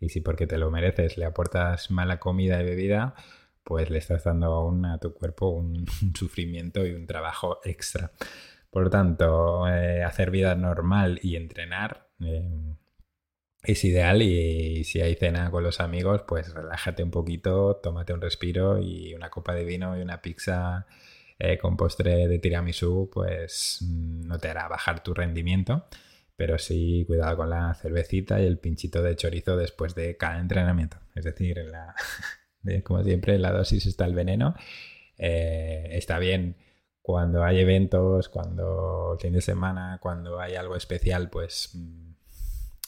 y 0.00 0.10
si 0.10 0.20
porque 0.20 0.46
te 0.46 0.58
lo 0.58 0.70
mereces 0.70 1.16
le 1.16 1.24
aportas 1.24 1.90
mala 1.90 2.18
comida 2.18 2.60
y 2.60 2.64
bebida, 2.64 3.14
pues 3.64 3.90
le 3.90 3.98
estás 3.98 4.24
dando 4.24 4.46
aún 4.46 4.84
a 4.86 4.98
tu 4.98 5.14
cuerpo 5.14 5.48
un, 5.50 5.86
sufrimiento 6.14 6.86
y 6.86 6.92
un 6.92 7.06
trabajo 7.06 7.60
extra. 7.64 8.12
Por 8.70 8.84
lo 8.84 8.90
tanto, 8.90 9.68
eh, 9.68 10.02
hacer 10.02 10.30
vida 10.30 10.54
normal 10.54 11.20
y 11.22 11.36
entrenar 11.36 12.08
eh, 12.20 12.76
es 13.62 13.84
ideal 13.84 14.22
y, 14.22 14.84
si 14.84 15.00
hay 15.00 15.14
cena 15.14 15.50
con 15.50 15.62
los 15.62 15.80
amigos, 15.80 16.22
pues 16.26 16.52
relájate 16.54 17.02
un 17.02 17.10
poquito, 17.10 17.76
tómate 17.76 18.12
un 18.12 18.20
respiro 18.20 18.78
y 18.80 19.14
una 19.14 19.30
copa 19.30 19.54
de 19.54 19.64
vino 19.64 19.96
y 19.96 20.02
una 20.02 20.22
pizza 20.22 20.86
eh, 21.38 21.58
con 21.58 21.76
postre 21.76 22.28
de 22.28 22.38
tiramisú, 22.38 23.10
pues 23.12 23.78
mm, 23.82 24.26
no 24.26 24.38
te 24.38 24.48
hará 24.48 24.68
bajar 24.68 25.02
tu 25.02 25.14
rendimiento 25.14 25.86
pero 26.36 26.58
sí 26.58 27.04
cuidado 27.06 27.36
con 27.36 27.50
la 27.50 27.72
cervecita 27.74 28.40
y 28.40 28.46
el 28.46 28.58
pinchito 28.58 29.00
de 29.00 29.14
chorizo 29.14 29.56
después 29.56 29.94
de 29.94 30.16
cada 30.16 30.40
entrenamiento. 30.40 30.96
Es 31.14 31.24
decir, 31.24 31.58
la, 31.58 31.94
como 32.84 33.02
siempre, 33.02 33.34
en 33.34 33.42
la 33.42 33.52
dosis 33.52 33.86
está 33.86 34.04
el 34.04 34.14
veneno. 34.14 34.54
Eh, 35.18 35.88
está 35.92 36.18
bien 36.18 36.56
cuando 37.02 37.42
hay 37.44 37.58
eventos, 37.58 38.28
cuando 38.28 39.18
fin 39.20 39.32
de 39.32 39.40
semana, 39.40 39.98
cuando 40.00 40.40
hay 40.40 40.54
algo 40.54 40.76
especial, 40.76 41.30
pues 41.30 41.70
mm, 41.74 42.12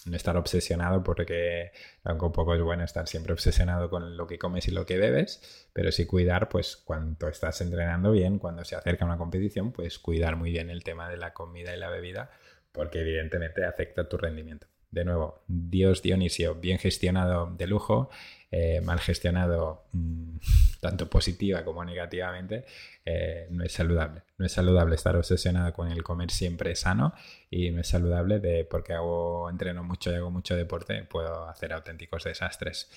no 0.06 0.16
estar 0.16 0.36
obsesionado 0.36 1.02
porque 1.02 1.72
tampoco 2.02 2.54
es 2.54 2.62
bueno 2.62 2.84
estar 2.84 3.08
siempre 3.08 3.32
obsesionado 3.32 3.90
con 3.90 4.16
lo 4.16 4.26
que 4.26 4.38
comes 4.38 4.68
y 4.68 4.70
lo 4.70 4.86
que 4.86 4.98
bebes, 4.98 5.68
pero 5.72 5.90
sí 5.90 6.06
cuidar, 6.06 6.48
pues 6.48 6.76
cuando 6.76 7.28
estás 7.28 7.60
entrenando 7.60 8.12
bien, 8.12 8.38
cuando 8.38 8.64
se 8.64 8.76
acerca 8.76 9.04
una 9.04 9.18
competición, 9.18 9.72
pues 9.72 9.98
cuidar 9.98 10.36
muy 10.36 10.50
bien 10.52 10.70
el 10.70 10.84
tema 10.84 11.08
de 11.08 11.16
la 11.16 11.32
comida 11.32 11.74
y 11.74 11.78
la 11.78 11.90
bebida 11.90 12.30
porque 12.72 13.00
evidentemente 13.00 13.64
afecta 13.64 14.08
tu 14.08 14.16
rendimiento. 14.16 14.66
De 14.90 15.04
nuevo, 15.04 15.42
Dios 15.48 16.02
Dionisio, 16.02 16.54
bien 16.54 16.78
gestionado 16.78 17.52
de 17.56 17.66
lujo, 17.66 18.10
eh, 18.56 18.80
mal 18.82 19.00
gestionado 19.00 19.88
mm, 19.90 20.36
tanto 20.80 21.10
positiva 21.10 21.64
como 21.64 21.84
negativamente, 21.84 22.64
eh, 23.04 23.48
no 23.50 23.64
es 23.64 23.72
saludable. 23.72 24.22
No 24.38 24.46
es 24.46 24.52
saludable 24.52 24.94
estar 24.94 25.16
obsesionado 25.16 25.72
con 25.72 25.90
el 25.90 26.04
comer 26.04 26.30
siempre 26.30 26.76
sano 26.76 27.14
y 27.50 27.72
no 27.72 27.80
es 27.80 27.88
saludable 27.88 28.38
de 28.38 28.64
porque 28.64 28.92
hago 28.92 29.50
entreno 29.50 29.82
mucho 29.82 30.12
y 30.12 30.14
hago 30.14 30.30
mucho 30.30 30.54
deporte, 30.54 31.02
puedo 31.02 31.48
hacer 31.48 31.72
auténticos 31.72 32.22
desastres. 32.22 32.88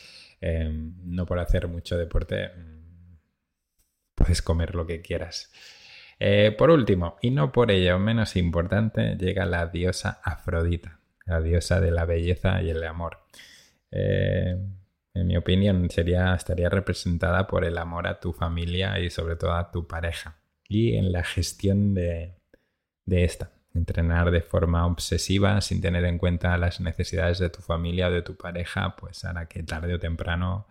Em, 0.42 0.94
no 1.06 1.26
por 1.26 1.40
hacer 1.40 1.68
mucho 1.68 1.98
deporte 1.98 2.50
mm, 2.50 3.18
puedes 4.14 4.44
comer 4.44 4.76
lo 4.76 4.86
que 4.86 5.02
quieras. 5.02 5.52
Eh, 6.20 6.54
por 6.56 6.70
último, 6.70 7.18
y 7.20 7.32
no 7.32 7.52
por 7.52 7.72
ello 7.72 7.98
menos 7.98 8.36
importante, 8.36 9.16
llega 9.18 9.48
la 9.48 9.66
diosa 9.66 10.22
Afrodita, 10.24 11.00
la 11.26 11.42
diosa 11.42 11.82
de 11.82 11.90
la 11.90 12.06
belleza 12.06 12.62
y 12.62 12.70
el 12.70 12.84
amor. 12.84 13.22
En 15.22 15.28
mi 15.28 15.38
opinión, 15.38 15.86
estaría 15.86 16.70
representada 16.70 17.48
por 17.48 17.66
el 17.66 17.78
amor 17.78 18.08
a 18.08 18.20
tu 18.20 18.34
familia 18.34 19.00
y 19.00 19.10
sobre 19.10 19.36
todo 19.36 19.54
a 19.54 19.72
tu 19.72 19.88
pareja. 19.88 20.38
Y 20.68 20.96
en 20.96 21.12
la 21.12 21.24
gestión 21.24 21.94
de, 21.94 22.36
de 23.06 23.24
esta. 23.24 23.52
Entrenar 23.74 24.32
de 24.32 24.42
forma 24.42 24.86
obsesiva 24.86 25.62
sin 25.62 25.82
tener 25.82 26.04
en 26.06 26.18
cuenta 26.18 26.58
las 26.58 26.80
necesidades 26.80 27.40
de 27.40 27.50
tu 27.50 27.62
familia 27.62 28.08
o 28.08 28.12
de 28.12 28.22
tu 28.22 28.36
pareja, 28.36 28.96
pues 28.96 29.24
hará 29.26 29.48
que 29.48 29.64
tarde 29.64 29.94
o 29.94 30.00
temprano 30.00 30.68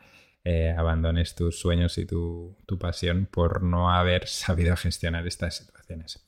eh, 0.48 0.70
abandones 0.70 1.34
tus 1.34 1.58
sueños 1.58 1.98
y 1.98 2.06
tu, 2.06 2.56
pasión 2.78 3.26
por 3.26 3.64
no 3.64 3.90
haber 3.90 4.28
sabido 4.28 4.76
gestionar 4.76 5.26
estas 5.26 5.56
situaciones. 5.56 6.24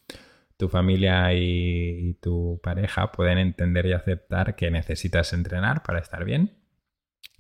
Tu 0.57 0.69
familia 0.69 1.33
y, 1.35 2.15
tu 2.21 2.59
pareja 2.61 3.13
pueden 3.13 3.39
entender 3.39 3.87
y 3.87 3.93
aceptar 3.93 4.57
que 4.57 4.73
necesitas 4.73 5.33
entrenar 5.33 5.85
para 5.85 6.01
estar 6.01 6.25
bien. 6.25 6.58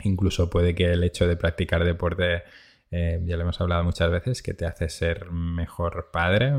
Incluso 0.02 0.48
puede 0.50 0.74
que 0.74 0.92
el 0.92 1.04
hecho 1.04 1.26
de 1.26 1.36
practicar 1.36 1.84
deporte, 1.84 2.42
eh, 2.90 3.20
ya 3.24 3.36
lo 3.36 3.42
hemos 3.42 3.60
hablado 3.60 3.84
muchas 3.84 4.10
veces, 4.10 4.42
que 4.42 4.54
te 4.54 4.66
hace 4.66 4.88
ser 4.88 5.30
mejor 5.30 6.10
padre, 6.12 6.52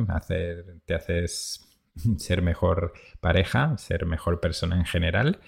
te 0.85 0.93
haces 0.93 1.69
ser 2.17 2.41
mejor 2.41 2.93
pareja, 3.19 3.77
ser 3.77 4.05
mejor 4.05 4.39
persona 4.39 4.77
en 4.77 4.85
general 4.85 5.39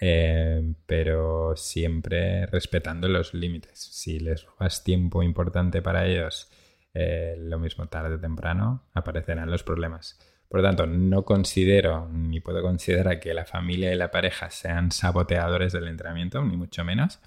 eh, 0.00 0.74
pero 0.86 1.56
siempre 1.56 2.46
respetando 2.46 3.08
los 3.08 3.34
límites. 3.34 3.78
Si 3.78 4.20
les 4.20 4.44
robas 4.44 4.84
tiempo 4.84 5.22
importante 5.22 5.82
para 5.82 6.06
ellos, 6.06 6.48
eh, 6.94 7.34
lo 7.38 7.58
mismo 7.58 7.86
tarde 7.88 8.14
o 8.14 8.20
temprano 8.20 8.84
aparecerán 8.94 9.50
los 9.50 9.64
problemas. 9.64 10.18
Por 10.48 10.60
lo 10.60 10.66
tanto, 10.66 10.86
no 10.86 11.24
considero 11.24 12.08
ni 12.10 12.40
puedo 12.40 12.62
considerar 12.62 13.20
que 13.20 13.34
la 13.34 13.44
familia 13.44 13.92
y 13.92 13.96
la 13.96 14.10
pareja 14.10 14.50
sean 14.50 14.90
saboteadores 14.92 15.72
del 15.72 15.88
entrenamiento, 15.88 16.42
ni 16.42 16.56
mucho 16.56 16.84
menos, 16.84 17.20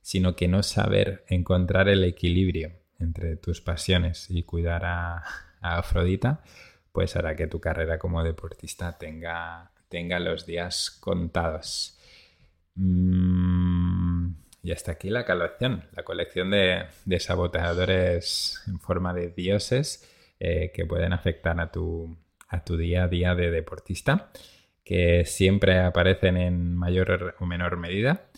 sino 0.00 0.36
que 0.36 0.46
no 0.46 0.62
saber 0.62 1.24
encontrar 1.28 1.88
el 1.88 2.04
equilibrio 2.04 2.72
entre 3.00 3.36
tus 3.36 3.60
pasiones 3.60 4.30
y 4.30 4.42
cuidar 4.44 4.84
a, 4.84 5.24
Afrodita, 5.60 6.40
pues 6.92 7.16
hará 7.16 7.34
que 7.34 7.48
tu 7.48 7.60
carrera 7.60 7.98
como 7.98 8.22
deportista 8.22 8.96
tenga, 8.96 9.72
tenga 9.88 10.20
los 10.20 10.46
días 10.46 10.90
contados. 11.00 11.98
Mm, 12.76 14.34
y 14.62 14.70
hasta 14.70 14.92
aquí 14.92 15.10
la 15.10 15.26
colección, 15.26 15.84
la 15.96 16.04
colección 16.04 16.52
de, 16.52 16.86
saboteadores 17.18 18.62
en 18.68 18.78
forma 18.78 19.12
de 19.12 19.30
dioses 19.30 20.08
eh, 20.38 20.70
que 20.72 20.86
pueden 20.86 21.12
afectar 21.12 21.58
a 21.60 21.72
tu, 21.72 22.16
a 22.48 22.64
tu 22.64 22.76
día 22.76 23.04
a 23.04 23.08
día 23.08 23.34
de 23.34 23.50
deportista, 23.50 24.30
que 24.84 25.24
siempre 25.24 25.78
aparecen 25.80 26.36
en 26.36 26.74
mayor 26.76 27.36
o 27.38 27.46
menor 27.46 27.76
medida. 27.76 28.28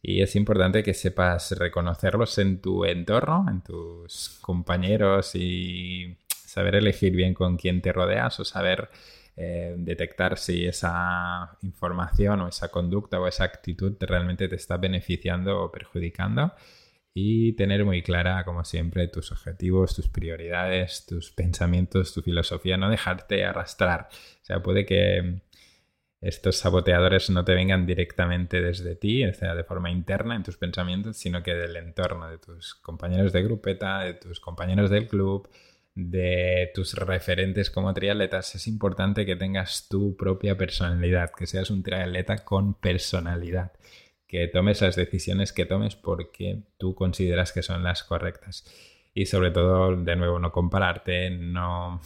Y 0.00 0.22
es 0.22 0.36
importante 0.36 0.82
que 0.82 0.94
sepas 0.94 1.52
reconocerlos 1.58 2.38
en 2.38 2.60
tu 2.60 2.84
entorno, 2.84 3.46
en 3.48 3.62
tus 3.62 4.38
compañeros 4.40 5.34
y 5.34 6.16
saber 6.28 6.76
elegir 6.76 7.14
bien 7.14 7.34
con 7.34 7.56
quién 7.56 7.82
te 7.82 7.92
rodeas 7.92 8.38
o 8.38 8.44
saber 8.44 8.88
eh, 9.36 9.74
detectar 9.76 10.38
si 10.38 10.64
esa 10.64 11.58
información 11.62 12.40
o 12.40 12.48
esa 12.48 12.68
conducta 12.68 13.20
o 13.20 13.26
esa 13.26 13.44
actitud 13.44 13.96
realmente 14.00 14.48
te 14.48 14.56
está 14.56 14.76
beneficiando 14.76 15.60
o 15.60 15.72
perjudicando 15.72 16.52
y 17.18 17.54
tener 17.54 17.86
muy 17.86 18.02
clara, 18.02 18.44
como 18.44 18.62
siempre, 18.62 19.08
tus 19.08 19.32
objetivos, 19.32 19.96
tus 19.96 20.06
prioridades, 20.06 21.06
tus 21.06 21.30
pensamientos, 21.30 22.12
tu 22.12 22.20
filosofía, 22.20 22.76
no 22.76 22.90
dejarte 22.90 23.42
arrastrar. 23.42 24.08
O 24.12 24.44
sea, 24.44 24.62
puede 24.62 24.84
que 24.84 25.40
estos 26.20 26.58
saboteadores 26.58 27.30
no 27.30 27.42
te 27.42 27.54
vengan 27.54 27.86
directamente 27.86 28.60
desde 28.60 28.96
ti, 28.96 29.24
o 29.24 29.32
sea, 29.32 29.54
de 29.54 29.64
forma 29.64 29.90
interna 29.90 30.36
en 30.36 30.42
tus 30.42 30.58
pensamientos, 30.58 31.16
sino 31.16 31.42
que 31.42 31.54
del 31.54 31.76
entorno, 31.76 32.28
de 32.28 32.36
tus 32.36 32.74
compañeros 32.74 33.32
de 33.32 33.44
grupeta, 33.44 34.00
de 34.00 34.12
tus 34.12 34.38
compañeros 34.38 34.90
del 34.90 35.08
club, 35.08 35.48
de 35.94 36.70
tus 36.74 36.92
referentes 36.92 37.70
como 37.70 37.94
triatletas, 37.94 38.54
es 38.56 38.66
importante 38.66 39.24
que 39.24 39.36
tengas 39.36 39.88
tu 39.88 40.18
propia 40.18 40.58
personalidad, 40.58 41.30
que 41.30 41.46
seas 41.46 41.70
un 41.70 41.82
triatleta 41.82 42.44
con 42.44 42.74
personalidad, 42.74 43.72
que 44.26 44.48
tomes 44.48 44.82
las 44.82 44.96
decisiones 44.96 45.52
que 45.52 45.66
tomes 45.66 45.96
porque 45.96 46.62
tú 46.78 46.94
consideras 46.94 47.52
que 47.52 47.62
son 47.62 47.82
las 47.82 48.02
correctas. 48.02 48.64
Y 49.14 49.26
sobre 49.26 49.50
todo, 49.50 49.96
de 49.96 50.16
nuevo, 50.16 50.38
no 50.38 50.52
compararte, 50.52 51.30
no, 51.30 52.00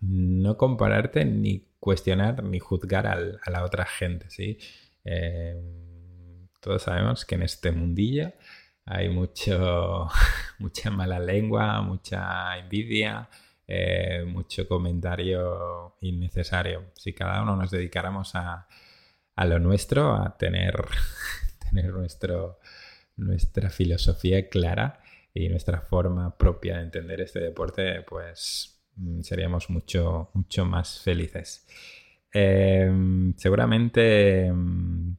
no 0.00 0.56
compararte 0.56 1.24
ni 1.24 1.66
cuestionar 1.80 2.42
ni 2.44 2.58
juzgar 2.58 3.06
a 3.06 3.50
la 3.50 3.64
otra 3.64 3.84
gente, 3.84 4.30
¿sí? 4.30 4.58
Eh, 5.04 5.54
todos 6.60 6.82
sabemos 6.82 7.24
que 7.24 7.34
en 7.34 7.42
este 7.42 7.72
mundillo 7.72 8.32
hay 8.84 9.08
mucho, 9.08 10.08
mucha 10.58 10.90
mala 10.90 11.18
lengua, 11.18 11.82
mucha 11.82 12.58
envidia, 12.58 13.28
eh, 13.66 14.24
mucho 14.26 14.66
comentario 14.66 15.96
innecesario. 16.00 16.86
Si 16.94 17.12
cada 17.12 17.42
uno 17.42 17.54
nos 17.56 17.70
dedicáramos 17.70 18.34
a, 18.34 18.66
lo 19.44 19.58
nuestro, 19.58 20.14
a 20.14 20.36
tener, 20.36 20.74
tener 21.70 21.92
nuestro, 21.92 22.58
nuestra 23.16 23.70
filosofía 23.70 24.48
clara 24.48 25.00
y 25.34 25.48
nuestra 25.48 25.80
forma 25.80 26.36
propia 26.36 26.76
de 26.76 26.84
entender 26.84 27.20
este 27.20 27.40
deporte, 27.40 28.02
pues 28.02 28.80
mm, 28.96 29.20
seríamos 29.22 29.70
mucho, 29.70 30.30
mucho 30.34 30.64
más 30.64 31.00
felices. 31.00 31.66
Em, 32.32 33.34
seguramente 33.36 34.50
mm, 34.52 35.16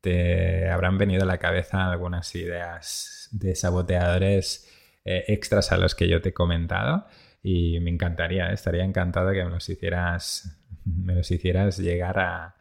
te 0.00 0.68
habrán 0.68 0.98
venido 0.98 1.22
a 1.22 1.26
la 1.26 1.38
cabeza 1.38 1.90
algunas 1.90 2.34
ideas 2.34 3.28
de 3.32 3.54
saboteadores 3.54 4.68
eh, 5.04 5.24
extras 5.28 5.72
a 5.72 5.76
los 5.78 5.94
que 5.94 6.08
yo 6.08 6.20
te 6.20 6.30
he 6.30 6.32
comentado 6.34 7.06
y 7.42 7.78
me 7.80 7.90
encantaría, 7.90 8.50
estaría 8.52 8.84
encantado 8.84 9.32
que 9.32 9.44
me 9.44 9.50
los 9.50 9.68
hicieras, 9.68 10.58
me 10.84 11.14
los 11.14 11.30
hicieras 11.30 11.78
llegar 11.78 12.18
a, 12.18 12.56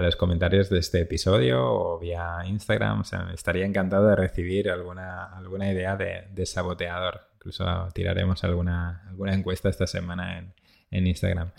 los 0.00 0.16
comentarios 0.16 0.70
de 0.70 0.78
este 0.78 1.02
episodio 1.02 1.62
o 1.64 1.98
vía 1.98 2.38
Instagram. 2.46 3.02
estaría 3.34 3.66
encantado 3.66 4.08
de 4.08 4.16
recibir 4.16 4.70
alguna, 4.70 5.24
alguna 5.36 5.70
idea 5.70 5.96
de, 5.96 6.46
saboteador. 6.46 7.20
Incluso 7.36 7.88
tiraremos 7.92 8.42
alguna, 8.44 9.02
alguna 9.08 9.34
encuesta 9.34 9.68
esta 9.68 9.86
semana 9.86 10.38
en, 10.38 10.54
en 10.90 11.06
Instagram. 11.06 11.50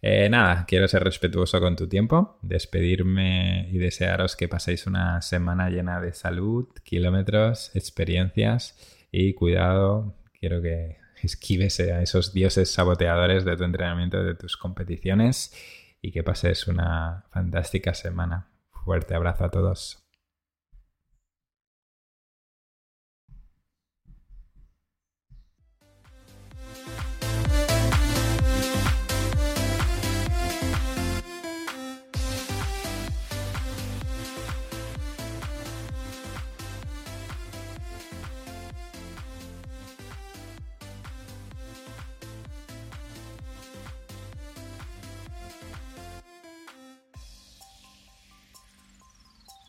Eh, 0.00 0.28
nada, 0.28 0.64
quiero 0.66 0.86
ser 0.86 1.02
respetuoso 1.02 1.60
con 1.60 1.74
tu 1.74 1.88
tiempo, 1.88 2.38
despedirme 2.42 3.68
y 3.70 3.78
desearos 3.78 4.36
que 4.36 4.46
paséis 4.48 4.86
una 4.86 5.20
semana 5.22 5.70
llena 5.70 6.00
de 6.00 6.12
salud, 6.12 6.68
kilómetros, 6.84 7.74
experiencias 7.74 8.76
y 9.10 9.34
cuidado, 9.34 10.14
quiero 10.38 10.62
que 10.62 10.98
esquives 11.20 11.80
a 11.80 12.00
esos 12.00 12.32
dioses 12.32 12.70
saboteadores 12.70 13.44
de 13.44 13.56
tu 13.56 13.64
entrenamiento, 13.64 14.22
de 14.22 14.36
tus 14.36 14.56
competiciones 14.56 15.52
y 16.00 16.12
que 16.12 16.22
pases 16.22 16.66
una 16.68 17.26
fantástica 17.30 17.94
semana. 17.94 18.48
Fuerte 18.84 19.14
abrazo 19.14 19.44
a 19.44 19.50
todos. 19.50 20.07